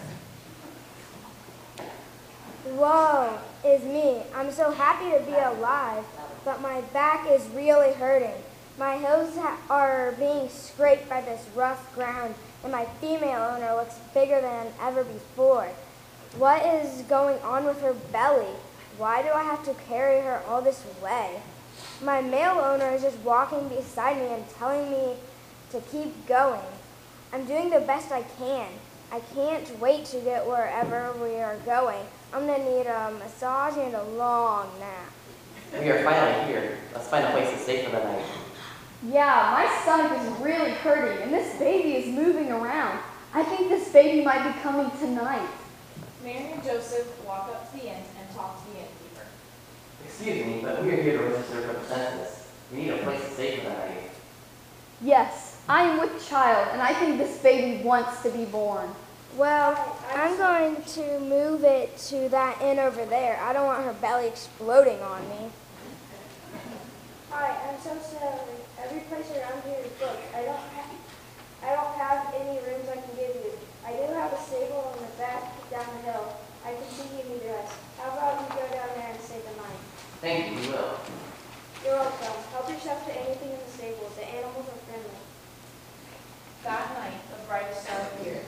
Whoa, 2.64 3.38
is 3.66 3.84
me. 3.84 4.22
I'm 4.34 4.50
so 4.50 4.70
happy 4.70 5.10
to 5.10 5.30
be 5.30 5.36
alive, 5.36 6.06
but 6.46 6.62
my 6.62 6.80
back 6.94 7.30
is 7.30 7.46
really 7.48 7.92
hurting. 7.92 8.42
My 8.78 8.96
heels 8.96 9.38
are 9.68 10.14
being 10.18 10.48
scraped 10.48 11.10
by 11.10 11.20
this 11.20 11.46
rough 11.54 11.94
ground, 11.94 12.34
and 12.62 12.72
my 12.72 12.84
female 13.00 13.54
owner 13.54 13.74
looks 13.74 13.96
bigger 14.14 14.40
than 14.40 14.68
ever 14.80 15.04
before. 15.04 15.68
What 16.36 16.64
is 16.64 17.02
going 17.02 17.38
on 17.40 17.64
with 17.64 17.80
her 17.82 17.94
belly? 18.12 18.54
Why 18.98 19.22
do 19.22 19.30
I 19.30 19.42
have 19.42 19.64
to 19.64 19.74
carry 19.88 20.20
her 20.20 20.42
all 20.46 20.62
this 20.62 20.84
way? 21.02 21.40
My 22.02 22.20
male 22.20 22.58
owner 22.58 22.90
is 22.90 23.02
just 23.02 23.18
walking 23.18 23.68
beside 23.68 24.16
me 24.16 24.26
and 24.26 24.44
telling 24.58 24.90
me 24.90 25.14
to 25.70 25.80
keep 25.80 26.26
going. 26.26 26.60
I'm 27.32 27.44
doing 27.46 27.70
the 27.70 27.80
best 27.80 28.12
I 28.12 28.22
can. 28.22 28.68
I 29.10 29.20
can't 29.34 29.78
wait 29.78 30.06
to 30.06 30.20
get 30.20 30.46
wherever 30.46 31.12
we 31.22 31.36
are 31.36 31.56
going. 31.66 32.04
I'm 32.32 32.46
gonna 32.46 32.64
need 32.64 32.86
a 32.86 33.12
massage 33.18 33.76
and 33.76 33.94
a 33.94 34.04
long 34.04 34.68
nap. 34.78 35.12
We 35.80 35.90
are 35.90 36.02
finally 36.04 36.46
here. 36.46 36.78
Let's 36.94 37.08
find 37.08 37.24
a 37.24 37.30
place 37.30 37.50
to 37.50 37.58
stay 37.58 37.84
for 37.84 37.90
the 37.90 37.98
night. 37.98 38.24
Yeah, 39.04 39.50
my 39.52 39.80
stomach 39.82 40.16
is 40.20 40.40
really 40.40 40.70
hurting, 40.70 41.22
and 41.22 41.32
this 41.32 41.58
baby 41.58 41.96
is 41.96 42.06
moving 42.14 42.52
around. 42.52 43.00
I 43.34 43.42
think 43.42 43.68
this 43.68 43.88
baby 43.92 44.24
might 44.24 44.52
be 44.52 44.60
coming 44.60 44.90
tonight. 44.98 45.48
Mary 46.22 46.52
and 46.52 46.62
Joseph 46.62 47.08
walk 47.26 47.48
up 47.48 47.72
to 47.72 47.78
the 47.78 47.88
inn 47.88 47.96
and 47.96 48.36
talk 48.36 48.64
to 48.64 48.70
the 48.70 48.78
innkeeper. 48.78 49.26
Excuse 50.06 50.46
me, 50.46 50.60
but 50.62 50.84
we 50.84 50.92
are 50.92 51.02
here 51.02 51.18
to 51.18 51.24
register 51.24 51.62
for 51.62 51.72
the 51.72 51.84
census. 51.84 52.52
We 52.72 52.82
need 52.82 52.90
a 52.90 52.98
place 52.98 53.24
to 53.24 53.30
stay 53.32 53.56
for 53.56 53.64
the 53.64 53.70
night. 53.70 54.10
Yes, 55.00 55.60
I 55.68 55.82
am 55.82 55.98
with 55.98 56.24
child, 56.28 56.68
and 56.72 56.80
I 56.80 56.94
think 56.94 57.18
this 57.18 57.38
baby 57.38 57.82
wants 57.82 58.22
to 58.22 58.30
be 58.30 58.44
born. 58.44 58.88
Well, 59.36 59.98
I'm 60.14 60.36
going 60.36 60.76
to 60.80 61.18
move 61.18 61.64
it 61.64 61.98
to 62.08 62.28
that 62.28 62.62
inn 62.62 62.78
over 62.78 63.04
there. 63.04 63.40
I 63.42 63.52
don't 63.52 63.66
want 63.66 63.82
her 63.82 63.94
belly 63.94 64.28
exploding 64.28 65.00
on 65.00 65.28
me. 65.28 65.50
Hi, 67.30 67.68
I'm 67.68 67.80
so 67.80 67.98
sorry. 67.98 68.61
Every 68.82 69.00
place 69.06 69.30
around 69.30 69.62
here 69.62 69.78
is 69.78 69.92
booked. 69.94 70.26
I 70.34 70.42
don't 70.42 70.66
have, 70.74 70.90
I 71.62 71.70
don't 71.70 71.94
have 71.94 72.34
any 72.34 72.58
rooms 72.66 72.88
I 72.90 72.98
can 72.98 73.14
give 73.14 73.34
you. 73.38 73.54
I 73.86 73.92
do 73.94 74.10
have 74.14 74.32
a 74.32 74.40
stable 74.42 74.90
in 74.98 75.06
the 75.06 75.12
back 75.22 75.54
down 75.70 75.86
the 75.86 76.10
hill. 76.10 76.34
I 76.66 76.74
can 76.74 76.86
see 76.90 77.06
you 77.14 77.22
need 77.30 77.46
rest. 77.46 77.78
How 77.98 78.10
about 78.10 78.42
you 78.42 78.46
go 78.58 78.66
down 78.74 78.90
there 78.98 79.10
and 79.14 79.20
stay 79.22 79.38
the 79.38 79.54
night? 79.54 79.82
Thank 80.20 80.50
you, 80.50 80.60
we 80.60 80.66
will. 80.74 80.98
You're 81.84 81.94
welcome. 81.94 82.42
Help 82.50 82.70
yourself 82.70 83.06
to 83.06 83.12
anything 83.14 83.50
in 83.50 83.58
the 83.58 83.70
stable. 83.70 84.10
The 84.16 84.26
animals 84.26 84.66
are 84.66 84.82
friendly. 84.90 85.22
That 86.64 86.94
night, 86.98 87.18
the 87.30 87.46
brightest 87.46 87.82
star 87.84 88.02
appeared. 88.14 88.46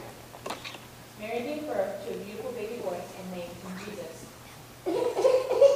Mary 1.21 1.43
gave 1.43 1.67
birth 1.67 2.07
to 2.07 2.15
a 2.15 2.19
beautiful 2.19 2.53
baby 2.53 2.83
boy 2.83 2.99
and 2.99 3.31
named 3.31 3.55
him 3.63 3.75
Jesus. 3.87 4.27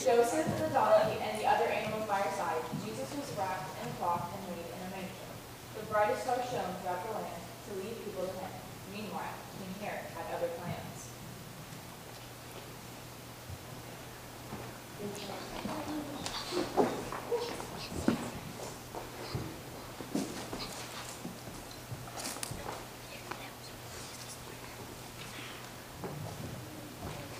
Joseph 0.00 0.48
the 0.56 0.72
donkey 0.72 1.20
and 1.20 1.38
the 1.38 1.44
other 1.44 1.66
animals 1.66 2.08
by 2.08 2.20
her 2.20 2.34
side, 2.34 2.56
Jesus 2.82 3.04
was 3.20 3.36
wrapped 3.36 3.68
in 3.82 3.88
a 3.88 3.92
cloth 4.00 4.32
and 4.32 4.56
laid 4.56 4.64
in 4.64 4.80
a 4.88 4.90
manger. 4.96 5.28
The 5.76 5.84
brightest 5.92 6.22
star 6.22 6.36
shone 6.36 6.72
throughout 6.80 7.04
the 7.04 7.12
land 7.20 7.42
to 7.68 7.74
lead 7.76 8.02
people 8.02 8.24
to 8.24 8.32
him. 8.32 8.50
Meanwhile, 8.94 9.36
King 9.60 9.74
Herod 9.84 10.08
had 10.16 10.24
other 10.34 10.48
plans. 10.56 11.12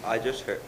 I 0.04 0.18
just 0.18 0.42
heard. 0.42 0.60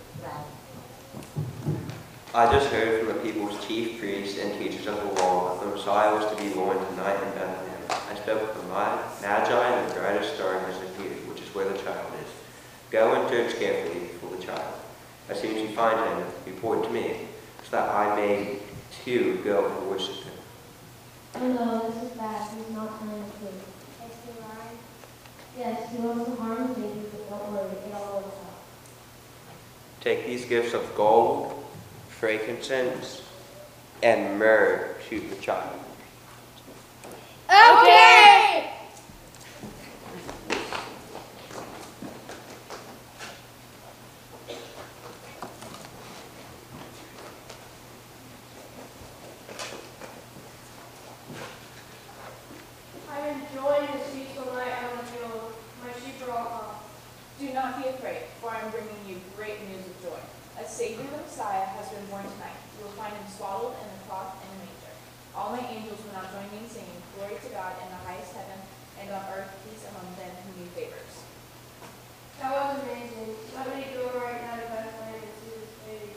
I 2.34 2.50
just 2.50 2.68
heard 2.68 3.00
from 3.00 3.08
the 3.08 3.20
people's 3.22 3.62
chief 3.66 4.00
priests 4.00 4.38
and 4.38 4.58
teachers 4.58 4.86
of 4.86 4.96
the 4.96 5.20
law 5.20 5.52
that 5.52 5.66
the 5.66 5.76
Messiah 5.76 6.14
was 6.14 6.34
to 6.34 6.42
be 6.42 6.48
born 6.54 6.78
tonight 6.78 7.22
in 7.22 7.30
Bethlehem. 7.34 7.82
I 7.90 8.14
spoke 8.14 8.40
with 8.40 8.56
the 8.56 8.68
Magi, 8.70 9.68
and 9.68 9.90
the 9.90 9.94
brightest 10.00 10.36
star 10.36 10.58
has 10.58 10.76
appeared, 10.76 11.28
which 11.28 11.42
is 11.42 11.54
where 11.54 11.68
the 11.68 11.76
child 11.76 12.10
is. 12.24 12.30
Go 12.90 13.12
and 13.20 13.28
search 13.28 13.60
carefully 13.60 14.06
for 14.18 14.34
the 14.34 14.42
child. 14.42 14.74
As 15.28 15.42
soon 15.42 15.56
as 15.56 15.60
you 15.60 15.76
find 15.76 15.98
him, 16.08 16.26
report 16.46 16.84
to 16.84 16.90
me, 16.90 17.18
so 17.64 17.72
that 17.72 17.90
I 17.90 18.16
may 18.16 18.60
too 19.04 19.38
go 19.44 19.66
and 19.66 19.90
worship 19.90 20.14
him. 20.24 20.32
Oh 21.34 21.48
no, 21.48 21.90
this 21.90 22.02
is 22.02 22.16
bad. 22.16 22.48
He's 22.56 22.74
not 22.74 22.98
playing 22.98 23.24
with 23.24 23.42
me. 23.42 23.48
Is 24.08 24.16
he 24.24 24.40
lying? 24.40 24.78
Yes, 25.58 25.92
he 25.92 25.98
wants 25.98 26.30
to 26.30 26.36
harm 26.36 26.68
the 26.68 26.80
baby, 26.80 27.02
but 27.12 27.28
don't 27.28 27.52
worry, 27.52 27.76
it 27.76 27.94
all 27.94 28.22
works 28.22 28.36
out. 28.36 28.62
Take 30.00 30.26
these 30.26 30.46
gifts 30.46 30.72
of 30.72 30.94
gold, 30.94 31.51
frankincense, 32.22 33.20
and 34.00 34.38
myrrh 34.38 34.94
to 35.08 35.18
the 35.18 35.34
child. 35.42 35.74
Okay! 37.48 38.70
I'm 53.10 53.42
enjoying 53.42 53.88
this 53.98 54.14
peaceful 54.14 54.54
night 54.54 54.70
out 54.70 54.92
on 54.92 54.98
the 54.98 55.04
field. 55.10 55.52
My 55.82 55.90
sheep 55.98 56.28
are 56.28 56.30
all 56.30 56.44
gone. 56.44 56.76
Do 57.40 57.52
not 57.52 57.82
be 57.82 57.88
afraid, 57.88 58.22
for 58.40 58.50
I 58.50 58.60
am 58.60 58.70
bringing 58.70 58.90
you 59.08 59.16
great 59.36 59.58
news 59.68 59.84
of 59.84 60.02
joy. 60.04 60.20
A 60.60 60.68
Savior, 60.68 61.08
the 61.10 61.16
Messiah, 61.16 61.64
has 61.64 61.88
been 61.88 62.04
born 62.06 62.22
tonight. 62.22 62.60
You 62.78 62.84
will 62.84 62.92
find 62.92 63.10
him 63.12 63.24
swaddled 63.26 63.72
in 63.72 63.88
a 63.88 63.98
cloth 64.06 64.36
in 64.44 64.52
a 64.52 64.56
manger. 64.60 64.94
All 65.34 65.50
my 65.56 65.64
angels 65.66 66.02
to 67.42 67.48
God 67.50 67.74
in 67.82 67.88
the 67.90 68.02
highest 68.06 68.34
heaven, 68.38 68.60
and 69.00 69.10
on 69.10 69.24
earth 69.34 69.50
peace 69.66 69.82
among 69.90 70.14
them 70.14 70.30
whom 70.46 70.62
he 70.62 70.66
favors. 70.78 71.26
That 72.38 72.52
was 72.52 72.82
amazing. 72.84 73.34
Let 73.56 73.66
me 73.74 73.86
go 73.94 74.14
right 74.14 74.42
now 74.46 74.62
to 74.62 74.66
Bethlehem 74.70 75.18
and 75.18 75.34
see 75.42 75.58
this 75.58 75.74
baby. 75.82 76.14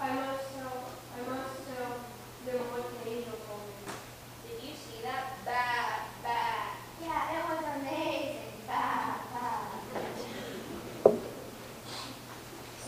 I 0.00 0.14
must 0.14 0.48
tell, 0.56 0.88
I 0.88 1.20
must 1.28 1.68
tell 1.68 2.00
them 2.48 2.60
what 2.72 2.84
the 2.88 3.10
angel 3.10 3.36
told 3.44 3.60
me. 3.66 3.92
Did 4.48 4.58
you 4.62 4.74
see 4.78 5.04
that? 5.04 5.36
Bad, 5.44 6.08
bad. 6.24 6.80
Yeah, 7.02 7.36
it 7.36 7.42
was 7.44 7.64
amazing. 7.76 8.56
Bah, 8.64 9.20
bah. 9.34 9.68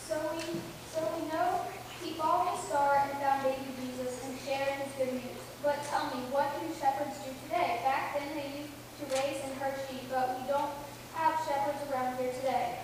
So 0.07 0.15
we, 0.33 0.59
so 0.89 0.99
we 1.13 1.29
know 1.29 1.61
he 2.01 2.13
followed 2.17 2.57
the 2.57 2.61
star 2.63 3.05
and 3.05 3.11
found 3.21 3.43
baby 3.43 3.69
Jesus 3.81 4.17
and 4.25 4.33
shared 4.39 4.81
his 4.81 4.91
good 4.97 5.13
news. 5.13 5.41
But 5.63 5.77
tell 5.85 6.05
me, 6.09 6.25
what 6.33 6.49
do 6.57 6.65
shepherds 6.73 7.21
do 7.21 7.29
today? 7.45 7.85
Back 7.85 8.17
then 8.17 8.33
they 8.33 8.65
used 8.65 8.73
to 8.97 9.05
raise 9.13 9.37
and 9.45 9.53
herd 9.61 9.77
sheep, 9.85 10.09
but 10.09 10.41
we 10.41 10.49
don't 10.49 10.73
have 11.13 11.37
shepherds 11.45 11.85
around 11.85 12.17
here 12.17 12.33
today. 12.33 12.79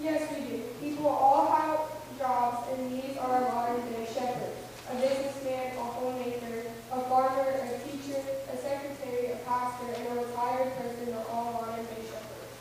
Yes, 0.00 0.30
we 0.30 0.46
do. 0.46 0.62
People 0.78 1.08
all 1.08 1.50
have 1.50 1.90
jobs, 2.16 2.70
and 2.70 2.86
these 2.86 3.18
are 3.18 3.40
modern 3.50 3.82
day 3.90 4.06
shepherds. 4.06 4.62
A 4.90 4.94
businessman, 4.94 5.74
a 5.74 5.82
homemaker, 5.82 6.70
a 6.92 7.00
farmer, 7.10 7.50
a 7.50 7.78
teacher, 7.82 8.22
a 8.46 8.56
secretary, 8.56 9.32
a 9.34 9.36
pastor, 9.42 9.90
and 9.90 10.06
a 10.06 10.22
retired 10.22 10.70
person 10.78 11.14
are 11.14 11.26
all 11.34 11.66
modern 11.66 11.84
day 11.86 12.06
shepherds. 12.06 12.54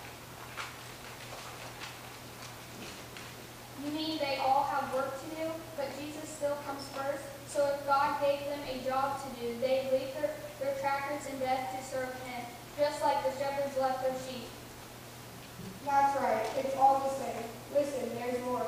You 3.85 3.91
mean 3.91 4.17
they 4.17 4.37
all 4.37 4.63
have 4.63 4.91
work 4.95 5.13
to 5.13 5.35
do, 5.35 5.45
but 5.77 5.93
Jesus 5.99 6.27
still 6.27 6.57
comes 6.65 6.89
first? 6.97 7.21
So 7.53 7.67
if 7.67 7.85
God 7.85 8.19
gave 8.19 8.39
them 8.49 8.61
a 8.67 8.83
job 8.83 9.21
to 9.21 9.29
do, 9.39 9.53
they'd 9.61 9.91
leave 9.91 10.11
their, 10.15 10.33
their 10.59 10.73
tractors 10.81 11.31
in 11.31 11.37
death 11.37 11.69
to 11.77 11.85
serve 11.85 12.09
him, 12.25 12.41
just 12.79 12.99
like 13.03 13.23
the 13.23 13.31
shepherds 13.37 13.77
left 13.79 14.01
their 14.01 14.15
sheep. 14.27 14.47
That's 15.85 16.19
right. 16.19 16.43
It's 16.57 16.75
all 16.75 17.01
the 17.01 17.09
same. 17.23 17.43
Listen, 17.75 18.09
there's 18.15 18.43
more. 18.43 18.65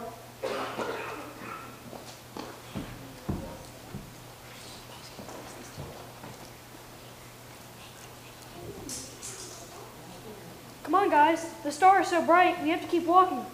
Come 10.84 10.94
on, 10.94 11.05
guys. 11.16 11.48
The 11.64 11.72
star 11.72 12.02
is 12.02 12.10
so 12.10 12.22
bright, 12.26 12.62
we 12.62 12.70
have 12.72 12.82
to 12.82 12.88
keep 12.88 13.06
walking. 13.06 13.46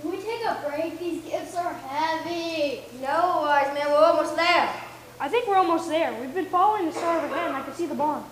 Can 0.00 0.10
we 0.10 0.16
take 0.16 0.42
a 0.42 0.56
break? 0.66 0.98
These 0.98 1.20
gifts 1.22 1.54
are 1.54 1.74
heavy. 1.74 2.80
No, 3.02 3.44
wise 3.44 3.68
man, 3.74 3.90
we're 3.90 4.06
almost 4.12 4.34
there. 4.36 4.72
I 5.20 5.28
think 5.28 5.46
we're 5.46 5.60
almost 5.64 5.86
there. 5.90 6.18
We've 6.18 6.34
been 6.34 6.46
following 6.46 6.86
the 6.86 6.92
star 6.92 7.18
overhead, 7.18 7.48
and 7.48 7.56
I 7.58 7.62
can 7.62 7.74
see 7.74 7.84
the 7.84 7.94
barn. 7.94 8.24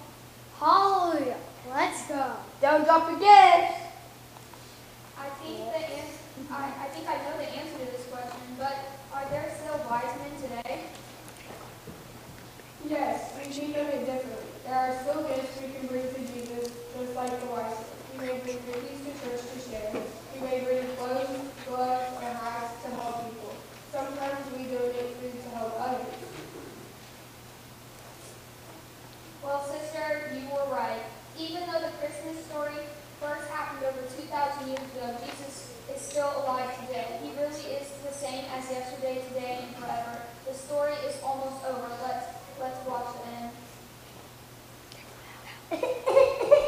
Hallelujah. 0.58 1.36
Let's 1.68 2.08
go. 2.08 2.32
Don't 2.62 2.84
drop 2.86 3.10
your 3.10 3.20
gifts. 3.20 3.76
I 5.24 5.28
think 5.40 5.58
the 5.76 5.82
ans- 6.00 6.24
I, 6.50 6.64
I 6.84 6.88
think 6.96 7.04
I 7.12 7.16
know 7.20 7.36
the 7.36 7.48
answer 7.60 7.76
to 7.84 7.92
this 7.92 8.06
question, 8.08 8.40
but 8.56 8.76
are 9.12 9.28
there 9.28 9.52
still 9.60 9.84
wise 9.84 10.16
men 10.16 10.32
today? 10.40 10.84
Yes, 12.88 13.34
we 13.36 13.52
treat 13.52 13.74
them 13.74 13.86
differently. 14.00 14.48
There 14.64 14.74
are 14.74 14.94
still 15.02 15.22
gifts 15.28 15.60
we 15.60 15.68
can 15.76 15.86
bring 15.88 16.08
to 16.08 16.20
Jesus, 16.32 16.72
just 16.96 17.14
like 17.14 17.38
the 17.38 17.46
wise 17.46 17.76
men. 17.76 17.99
We 18.20 18.26
may 18.26 18.38
bring 18.40 18.58
cookies 18.68 19.00
to 19.00 19.12
church 19.24 19.40
to 19.40 19.70
share. 19.70 19.96
We 20.34 20.40
may 20.44 20.60
bring 20.60 20.84
clothes, 20.96 21.40
gloves, 21.66 22.12
or 22.20 22.28
hats 22.28 22.84
to 22.84 22.90
help 22.90 23.24
people. 23.24 23.56
Sometimes 23.90 24.44
we 24.52 24.64
donate 24.64 25.16
food 25.16 25.42
to 25.42 25.48
help 25.56 25.72
others. 25.80 26.20
Well, 29.42 29.64
sister, 29.64 30.36
you 30.36 30.52
were 30.52 30.68
right. 30.70 31.00
Even 31.38 31.60
though 31.64 31.80
the 31.80 31.96
Christmas 31.96 32.44
story 32.44 32.84
first 33.20 33.48
happened 33.48 33.88
over 33.88 34.02
2,000 34.04 34.68
years 34.68 34.84
ago, 34.92 35.16
Jesus 35.24 35.72
is 35.88 36.00
still 36.02 36.44
alive 36.44 36.76
today. 36.86 37.20
He 37.22 37.30
really 37.40 37.80
is 37.80 37.88
the 38.04 38.12
same 38.12 38.44
as 38.52 38.70
yesterday, 38.70 39.24
today, 39.32 39.64
and 39.64 39.76
forever. 39.76 40.20
The 40.46 40.52
story 40.52 40.92
is 41.08 41.16
almost 41.24 41.64
over. 41.64 41.88
Let's 42.02 42.26
let's 42.60 42.86
watch 42.86 43.16
the 45.70 45.76
end. 46.60 46.66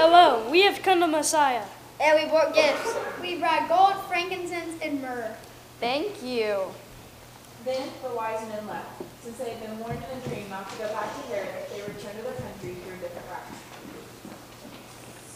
Hello, 0.00 0.48
we 0.48 0.64
have 0.64 0.80
come 0.80 1.04
to 1.04 1.06
Messiah. 1.06 1.68
And 2.00 2.16
we 2.16 2.24
brought 2.32 2.56
gifts. 2.56 2.96
We 3.20 3.36
brought 3.36 3.68
gold, 3.68 4.00
frankincense, 4.08 4.80
and 4.80 5.02
myrrh. 5.02 5.36
Thank 5.76 6.24
you. 6.24 6.72
Then 7.68 7.84
the 8.00 8.16
wise 8.16 8.40
men 8.48 8.64
left, 8.64 8.88
since 9.20 9.36
they 9.36 9.52
had 9.52 9.60
been 9.60 9.76
warned 9.76 10.00
in 10.00 10.16
a 10.16 10.20
dream 10.24 10.48
not 10.48 10.72
to 10.72 10.78
go 10.80 10.88
back 10.96 11.04
to 11.04 11.20
Herod 11.28 11.52
if 11.52 11.68
they 11.68 11.84
returned 11.84 12.16
to 12.16 12.24
their 12.24 12.32
country 12.32 12.80
through 12.80 12.96
a 12.96 13.00
different 13.04 13.28
route. 13.28 13.52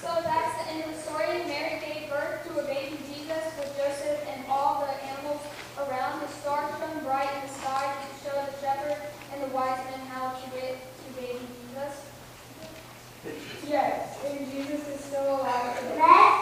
So 0.00 0.08
that's 0.24 0.56
the 0.56 0.72
end 0.72 0.88
of 0.88 0.96
the 0.96 1.00
story. 1.12 1.44
Mary 1.44 1.84
gave 1.84 2.08
birth 2.08 2.48
to 2.48 2.56
a 2.56 2.64
baby 2.64 2.96
Jesus 3.04 3.44
with 3.60 3.68
Joseph 3.76 4.24
and 4.32 4.48
all 4.48 4.80
the 4.80 4.96
animals 5.12 5.44
around. 5.76 6.24
The 6.24 6.32
star 6.40 6.72
shone 6.80 7.04
bright 7.04 7.28
in 7.36 7.44
the 7.44 7.52
sky 7.52 7.84
to 8.00 8.08
show 8.24 8.36
the 8.48 8.56
shepherd 8.64 8.96
and 9.28 9.44
the 9.44 9.52
wise 9.52 9.84
men 9.92 10.08
how 10.08 10.32
to 10.32 10.44
get 10.56 10.80
to 10.80 11.20
baby 11.20 11.44
Jesus. 11.52 12.13
Yes, 13.66 14.18
and 14.26 14.50
Jesus 14.50 14.86
is 14.88 15.00
still 15.00 15.40
alive. 15.40 16.33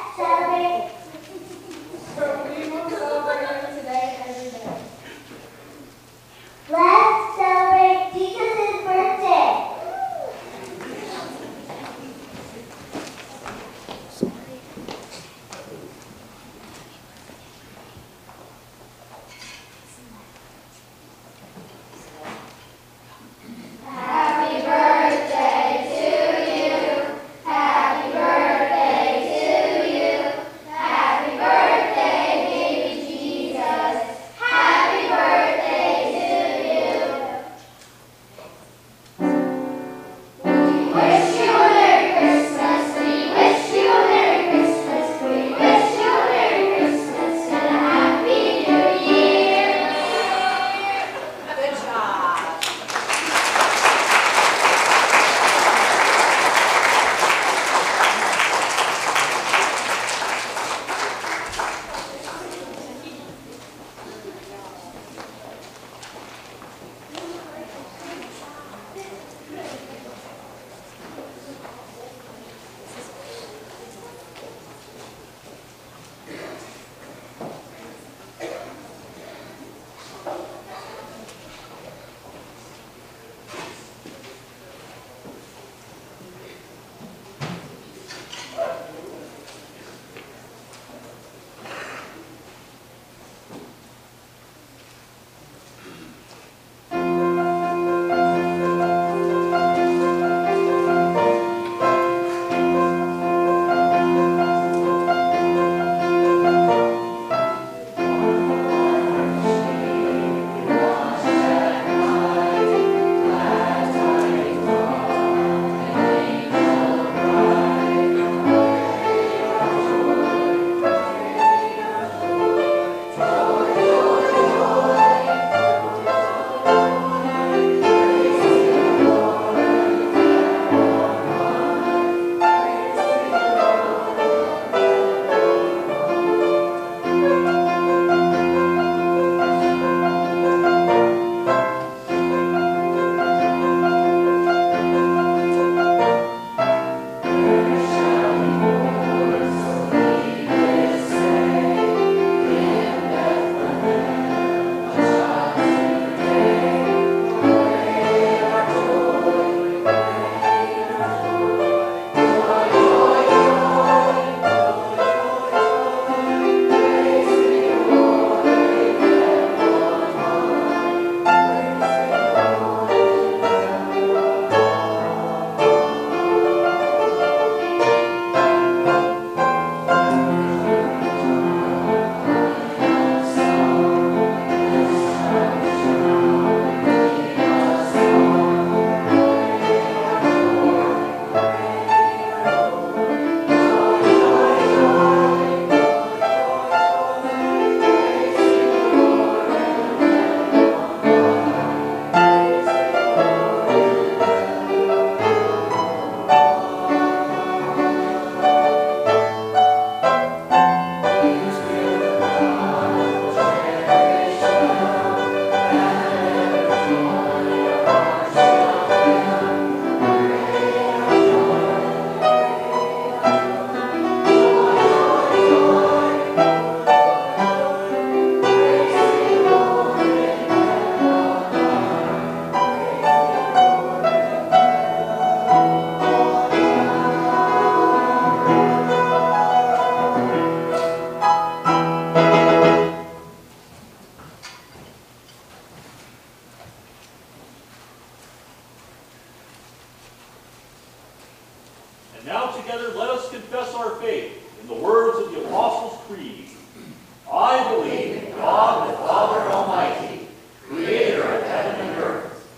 I 257.53 257.71
believe 257.71 258.17
in 258.17 258.31
God 258.37 258.89
the 258.89 258.97
Father 258.97 259.41
Almighty, 259.53 260.27
creator 260.67 261.23
of 261.23 261.43
heaven 261.43 261.87
and 261.87 262.03
earth. 262.03 262.49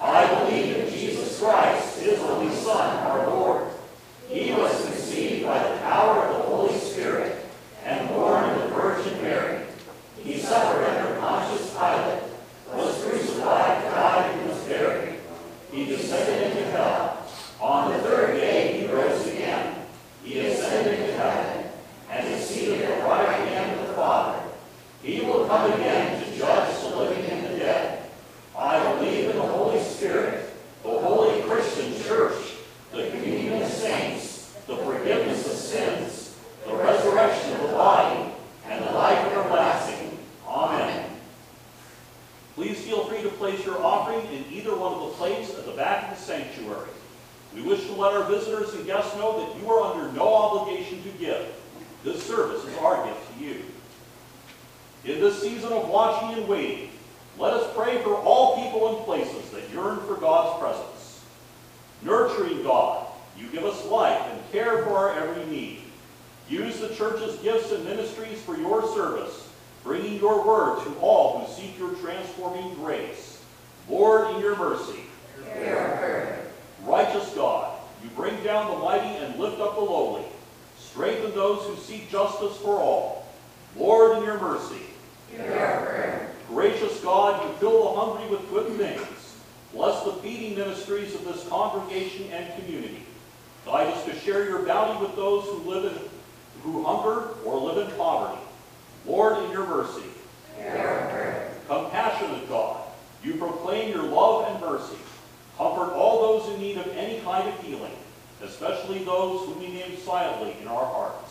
I 0.00 0.32
believe 0.32 0.76
in 0.76 0.92
Jesus 0.92 1.40
Christ, 1.40 1.98
his 1.98 2.20
only 2.20 2.54
Son, 2.54 3.04
our 3.04 3.26
Lord. 3.26 3.66
He 4.28 4.52
was 4.52 4.70
conceived 4.84 5.44
by 5.44 5.58
the 5.58 5.78
power 5.78 6.22
of 6.22 6.36
the 6.36 6.42
Holy 6.44 6.78
Spirit 6.78 7.44
and 7.84 8.08
born 8.10 8.44
of 8.44 8.60
the 8.60 8.68
Virgin 8.68 9.20
Mary. 9.22 9.66
He 10.22 10.38
suffered 10.38 10.84
under 10.84 11.18
Pontius 11.18 11.72
Pilate, 11.72 12.22
was 12.74 13.04
crucified, 13.04 13.82
died, 13.90 14.38
and 14.38 14.48
was 14.50 14.62
buried. 14.68 15.18
He 15.72 15.86
descended 15.86 16.52
into 16.52 16.70
hell. 16.70 17.26
On 17.60 17.90
the 17.90 17.98
third 17.98 18.36
day 18.36 18.80
he 18.80 18.86
rose 18.86 19.26
again. 19.26 19.84
He 20.22 20.38
ascended 20.38 21.00
into 21.00 21.12
heaven 21.14 21.70
and 22.08 22.28
is 22.28 22.46
seated 22.46 22.82
at 22.82 23.00
the 23.00 23.04
right 23.04 23.48
hand 23.48 23.80
of 23.80 23.88
the 23.88 23.94
Father. 23.94 24.42
He 25.04 25.20
will 25.20 25.46
come 25.46 25.70
again 25.70 26.24
to 26.24 26.38
judge 26.38 26.80
the 26.80 26.96
living 26.96 27.26
and 27.26 27.44
the 27.44 27.58
dead. 27.58 28.08
I 28.56 28.94
believe 28.94 29.28
in 29.28 29.36
the 29.36 29.42
Holy 29.42 29.78
Spirit, 29.82 30.48
the 30.82 30.88
holy 30.88 31.42
Christian 31.42 31.92
church, 32.04 32.54
the 32.90 33.10
communion 33.10 33.60
of 33.60 33.68
saints, 33.68 34.54
the 34.66 34.78
forgiveness 34.78 35.46
of 35.46 35.52
sins, 35.52 36.38
the 36.66 36.74
resurrection 36.74 37.52
of 37.52 37.62
the 37.62 37.68
body, 37.68 38.32
and 38.66 38.82
the 38.82 38.92
life 38.92 39.18
everlasting. 39.30 40.18
Amen. 40.48 41.10
Please 42.54 42.80
feel 42.80 43.04
free 43.04 43.22
to 43.24 43.28
place 43.30 43.62
your 43.66 43.84
offering 43.84 44.24
in 44.32 44.46
either 44.50 44.74
one 44.74 44.94
of 44.94 45.00
the 45.00 45.16
plates 45.16 45.50
at 45.50 45.66
the 45.66 45.72
back 45.72 46.04
of 46.04 46.16
the 46.16 46.24
sanctuary. 46.24 46.88
We 47.54 47.60
wish 47.60 47.84
to 47.88 47.92
let 47.92 48.14
our 48.14 48.24
visitors 48.24 48.72
and 48.72 48.86
guests 48.86 49.14
know 49.16 49.38
that 49.38 49.60
you 49.60 49.70
are 49.70 49.92
under 49.92 50.10
no 50.12 50.32
obligation 50.32 51.02
to 51.02 51.10
give. 51.18 51.46
This 52.04 52.22
service 52.22 52.64
is 52.64 52.78
our 52.78 53.04
gift 53.04 53.20
to 53.36 53.44
you. 53.44 53.64
In 55.04 55.20
this 55.20 55.42
season 55.42 55.70
of 55.70 55.88
watching 55.90 56.38
and 56.38 56.48
waiting, 56.48 56.88
let 57.38 57.52
us 57.52 57.70
pray 57.76 58.02
for 58.02 58.14
all 58.14 58.56
people 58.56 58.96
and 58.96 59.04
places 59.04 59.50
that 59.50 59.68
yearn 59.70 60.00
for 60.06 60.14
God's 60.14 60.58
presence. 60.58 61.22
Nurturing 62.00 62.62
God, 62.62 63.06
you 63.38 63.48
give 63.48 63.64
us 63.64 63.84
life 63.84 64.22
and 64.32 64.40
care 64.50 64.82
for 64.82 64.96
our 64.96 65.12
every 65.12 65.44
need. 65.44 65.80
Use 66.48 66.80
the 66.80 66.88
church's 66.94 67.36
gifts 67.40 67.70
and 67.70 67.84
ministries 67.84 68.40
for 68.40 68.56
your 68.56 68.82
service, 68.94 69.50
bringing 69.82 70.18
your 70.18 70.42
word 70.42 70.82
to 70.84 70.94
all 71.00 71.38
who 71.38 71.52
seek 71.52 71.78
your 71.78 71.94
transforming 71.96 72.74
grace. 72.76 73.42
Lord, 73.90 74.34
in 74.34 74.40
your 74.40 74.56
mercy. 74.56 75.00
Righteous 76.82 77.28
God, 77.34 77.78
you 78.02 78.08
bring 78.16 78.42
down 78.42 78.70
the 78.70 78.78
and 79.22 79.38
lift 79.38 79.60
up 79.60 79.74
the 79.74 79.80
lowly. 79.80 80.24
Strengthen 80.78 81.34
those 81.34 81.66
who 81.66 81.76
seek 81.82 82.10
justice 82.10 82.56
for 82.58 82.78
all. 82.78 83.26
Lord, 83.76 84.18
in 84.18 84.24
your 84.24 84.40
mercy. 84.40 84.80
Gracious 86.48 87.00
God, 87.00 87.42
you 87.42 87.56
fill 87.56 87.84
the 87.84 88.00
hungry 88.00 88.28
with 88.28 88.48
good 88.50 88.76
things. 88.76 89.36
Bless 89.72 90.04
the 90.04 90.12
feeding 90.14 90.56
ministries 90.56 91.14
of 91.14 91.24
this 91.24 91.48
congregation 91.48 92.30
and 92.30 92.54
community. 92.60 93.04
Guide 93.64 93.88
us 93.88 94.04
to 94.04 94.14
share 94.20 94.44
your 94.44 94.64
bounty 94.64 95.04
with 95.04 95.16
those 95.16 95.44
who 95.46 95.68
live 95.68 95.92
in 95.92 95.98
who 96.62 96.82
hunger 96.82 97.28
or 97.44 97.60
live 97.60 97.86
in 97.86 97.96
poverty. 97.96 98.40
Lord, 99.06 99.44
in 99.44 99.50
your 99.50 99.66
mercy. 99.66 100.02
Compassionate 101.66 102.48
God, 102.48 102.82
you 103.22 103.34
proclaim 103.34 103.90
your 103.90 104.04
love 104.04 104.50
and 104.50 104.60
mercy. 104.60 104.96
Comfort 105.56 105.92
all 105.92 106.40
those 106.40 106.54
in 106.54 106.60
need 106.60 106.78
of 106.78 106.88
any 106.88 107.20
kind 107.20 107.48
of 107.48 107.58
healing, 107.60 107.92
especially 108.44 109.04
those 109.04 109.46
whom 109.46 109.60
we 109.60 109.68
name 109.68 109.96
silently 109.98 110.56
in 110.60 110.68
our 110.68 110.84
hearts. 110.84 111.30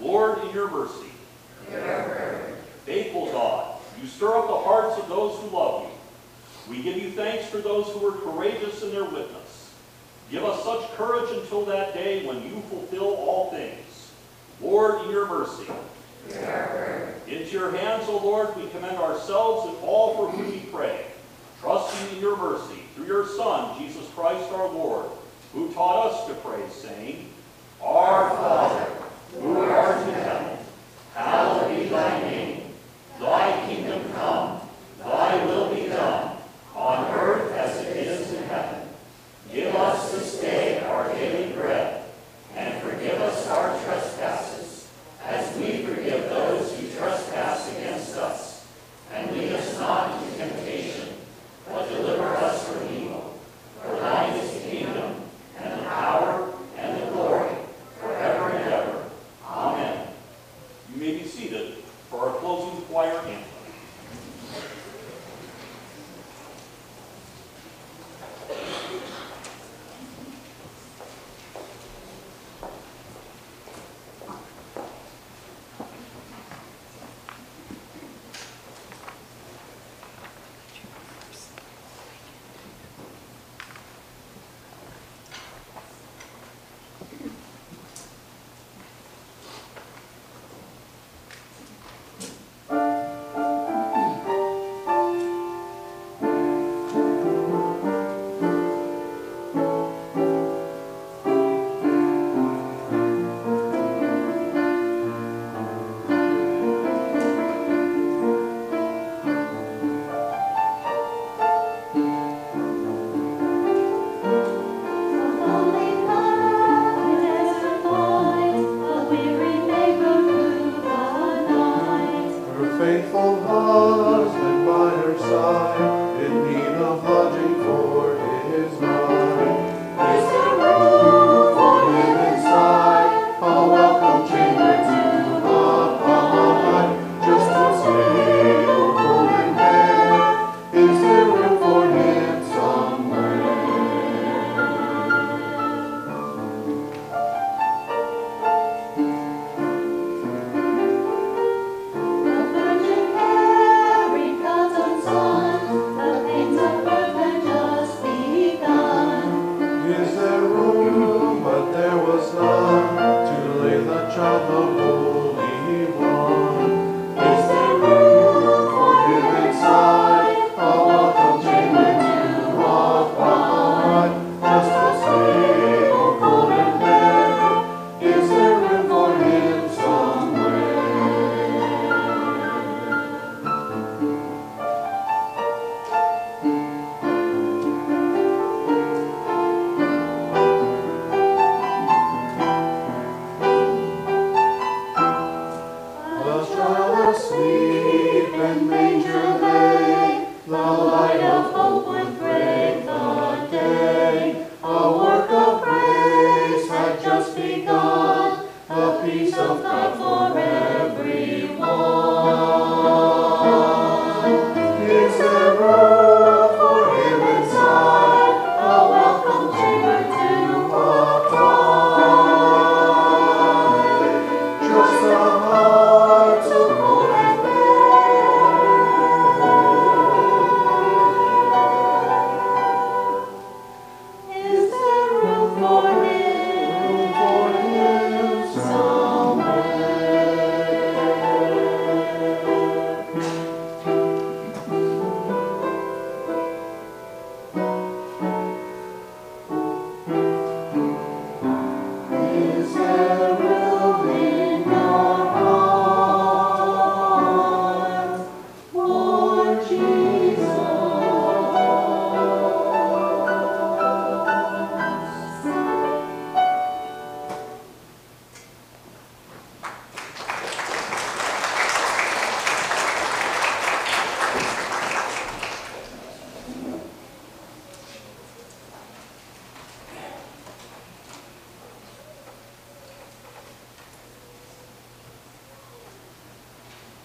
Lord, 0.00 0.38
in 0.44 0.54
your 0.54 0.70
mercy. 0.70 1.08
Faithful 2.86 3.26
God, 3.26 3.80
you 4.00 4.07
stir 4.18 4.36
up 4.36 4.48
the 4.48 4.56
hearts 4.56 4.98
of 4.98 5.08
those 5.08 5.38
who 5.38 5.56
love 5.56 5.84
you. 5.84 6.74
We 6.74 6.82
give 6.82 6.96
you 6.96 7.12
thanks 7.12 7.46
for 7.46 7.58
those 7.58 7.86
who 7.86 8.04
are 8.04 8.18
courageous 8.18 8.82
in 8.82 8.90
their 8.90 9.04
witness. 9.04 9.72
Give 10.28 10.42
us 10.42 10.64
such 10.64 10.90
courage 10.96 11.30
until 11.36 11.64
that 11.66 11.94
day 11.94 12.26
when 12.26 12.42
you 12.42 12.60
fulfill 12.62 13.14
all 13.14 13.52
things. 13.52 14.10
Lord, 14.60 15.04
in 15.04 15.12
your 15.12 15.28
mercy. 15.28 15.68
Into 17.28 17.52
your 17.52 17.70
hands, 17.70 18.08
O 18.08 18.18
Lord, 18.18 18.56
we 18.56 18.68
commend 18.70 18.96
ourselves 18.96 19.68
and 19.68 19.78
all 19.84 20.16
for 20.16 20.36
whom 20.36 20.50
we 20.50 20.68
pray, 20.72 21.06
trusting 21.60 22.16
in 22.16 22.20
your 22.20 22.36
mercy 22.36 22.82
through 22.96 23.06
your 23.06 23.28
Son, 23.28 23.78
Jesus 23.78 24.04
Christ 24.16 24.50
our 24.52 24.68
Lord, 24.68 25.06
who 25.52 25.72
taught 25.74 26.10
us 26.10 26.26
to 26.26 26.34
pray, 26.34 26.68
saying, 26.70 27.24
Our 27.80 28.17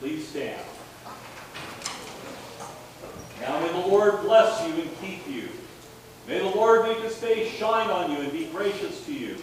Please 0.04 0.28
stand. 0.28 0.60
Now 3.39 3.58
may 3.62 3.70
the 3.70 3.88
Lord 3.88 4.20
bless 4.20 4.68
you 4.68 4.74
and 4.82 4.91
keep 4.99 5.26
you. 5.30 5.47
May 6.28 6.39
the 6.39 6.49
Lord 6.58 6.84
make 6.84 6.97
his 6.97 7.16
face 7.16 7.49
shine 7.54 7.89
on 7.89 8.12
you 8.12 8.18
and 8.18 8.30
be 8.30 8.47
gracious 8.47 9.06
to 9.06 9.14
you. 9.14 9.38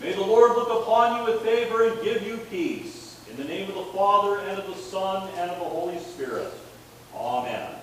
May 0.00 0.12
the 0.12 0.20
Lord 0.20 0.52
look 0.52 0.68
upon 0.82 1.18
you 1.18 1.32
with 1.32 1.42
favor 1.42 1.88
and 1.88 2.00
give 2.00 2.22
you 2.22 2.36
peace. 2.48 3.18
In 3.28 3.36
the 3.36 3.42
name 3.42 3.70
of 3.70 3.74
the 3.74 3.92
Father, 3.92 4.38
and 4.42 4.56
of 4.56 4.68
the 4.68 4.80
Son, 4.80 5.28
and 5.36 5.50
of 5.50 5.58
the 5.58 5.64
Holy 5.64 5.98
Spirit. 5.98 6.52
Amen. 7.12 7.81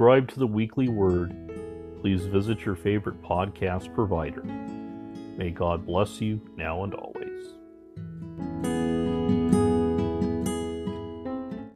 Subscribe 0.00 0.26
to 0.26 0.38
the 0.38 0.46
weekly 0.46 0.88
word, 0.88 1.36
please 2.00 2.24
visit 2.24 2.64
your 2.64 2.74
favorite 2.74 3.20
podcast 3.20 3.94
provider. 3.94 4.42
May 5.36 5.50
God 5.50 5.84
bless 5.84 6.22
you 6.22 6.40
now 6.56 6.84
and 6.84 6.94
always. 6.94 7.09